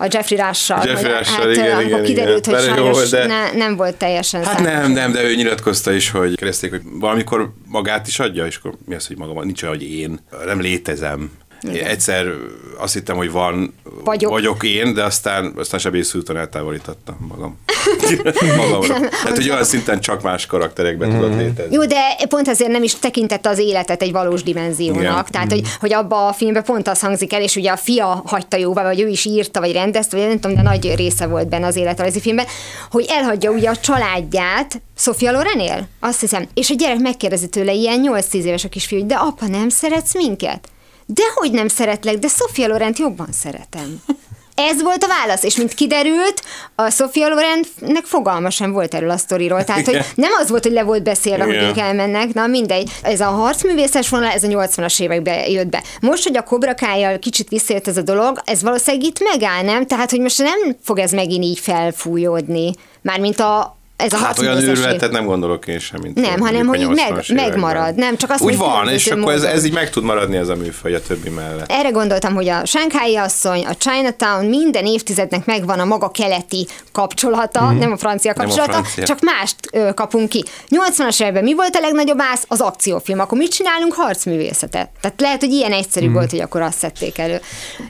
[0.00, 0.84] a Jeffrey Rush-sal.
[0.86, 2.58] Jeffrey hogy- Rush-sal, hát, igen, akkor igen, kiderült, igen.
[2.58, 4.72] hogy Bár jó sajnos de- ne, nem volt teljesen Hát szándék.
[4.72, 8.72] nem, nem, de ő nyilatkozta is, hogy kereszték, hogy valamikor magát is adja, és akkor
[8.86, 11.30] mi az, hogy magam, nincs olyan, hogy én nem létezem.
[11.62, 12.26] Én egyszer
[12.76, 14.30] azt hittem, hogy van, Vagyok.
[14.30, 17.58] vagyok én, de aztán, aztán sebészúton eltávolítottam magam.
[18.56, 18.94] Magamra.
[19.10, 21.74] Hát, hogy olyan szinten csak más karakterekben tudott létezni.
[21.74, 25.02] Jó, de pont ezért nem is tekintette az életet egy valós dimenziónak.
[25.02, 25.24] Igen.
[25.30, 28.56] Tehát, hogy, hogy abba a filmben pont az hangzik el, és ugye a fia hagyta
[28.56, 31.66] jóvá, vagy ő is írta, vagy rendezte, vagy nem tudom, de nagy része volt benne
[31.66, 32.46] az életrajzi filmben,
[32.90, 36.48] hogy elhagyja ugye a családját Sofia Lorenél, azt hiszem.
[36.54, 40.14] És a gyerek megkérdezi tőle, ilyen 8-10 éves a kisfiú, hogy de apa, nem szeretsz
[40.14, 40.68] minket?
[41.10, 44.02] Dehogy nem szeretlek, de Sofia Lorent jobban szeretem.
[44.54, 46.42] Ez volt a válasz, és mint kiderült,
[46.74, 49.64] a Sofia Lorennek fogalma sem volt erről a sztoriról.
[49.64, 51.68] Tehát, hogy nem az volt, hogy le volt beszélve, hogy Igen.
[51.68, 52.90] ők elmennek, na mindegy.
[53.02, 55.82] Ez a harcművészes vonal, ez a 80-as években jött be.
[56.00, 59.86] Most, hogy a kobrakájjal kicsit visszajött ez a dolog, ez valószínűleg itt megáll, nem?
[59.86, 62.72] Tehát, hogy most nem fog ez megint így felfújódni.
[63.02, 66.80] Mármint a, ez a Hát olyan őrületet nem gondolok én sem, mint Nem, hanem, hogy
[66.80, 67.48] így meg, 80-as években.
[67.50, 67.94] megmarad.
[67.94, 70.56] Nem, csak azt Úgy van, és akkor ez, ez így meg tud maradni ez a
[70.56, 71.70] műfaj a többi mellett.
[71.70, 77.72] Erre gondoltam, hogy a Shanghai asszony, a Chinatown minden évtizednek megvan a maga keleti kapcsolata,
[77.72, 77.78] mm.
[77.78, 79.04] nem a francia Nem a kapcsolata, francia.
[79.04, 80.44] csak mást ö, kapunk ki.
[80.70, 82.44] 80-as években mi volt a legnagyobb ász?
[82.48, 83.20] Az akciófilm.
[83.20, 83.92] Akkor mit csinálunk?
[83.92, 84.88] Harcművészetet.
[85.00, 86.12] Tehát lehet, hogy ilyen egyszerű mm.
[86.12, 87.40] volt, hogy akkor azt szedték elő.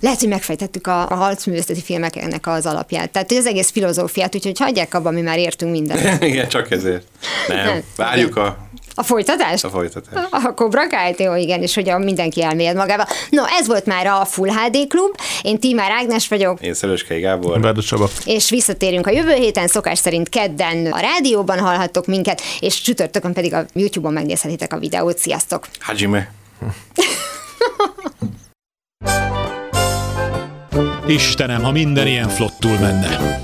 [0.00, 3.10] Lehet, hogy megfejtettük a, a harcművészeti filmeknek az alapját.
[3.10, 5.96] Tehát, hogy az egész filozófiát, úgyhogy hagyják abba, mi már értünk mindent.
[6.20, 7.06] Igen, csak ezért.
[7.48, 7.82] Nem, Nem.
[7.96, 8.58] várjuk a,
[8.94, 9.64] A folytatás?
[9.64, 10.26] a folytatást.
[10.30, 13.06] A Cobra Kai, jó, igen, és hogy a mindenki elmélyed magába.
[13.30, 15.14] No, ez volt már a Full HD Klub.
[15.42, 17.60] Én Tímár Ágnes vagyok, Én Szöröskei Gábor.
[17.60, 18.08] Bárdos Csaba.
[18.24, 23.54] és visszatérünk a jövő héten, szokás szerint kedden a rádióban hallhattok minket, és csütörtökön pedig
[23.54, 25.18] a YouTube-on megnézhetitek a videót.
[25.18, 25.66] Sziasztok!
[25.80, 26.30] Hajime.
[31.06, 33.40] Istenem, ha minden ilyen flottul menne.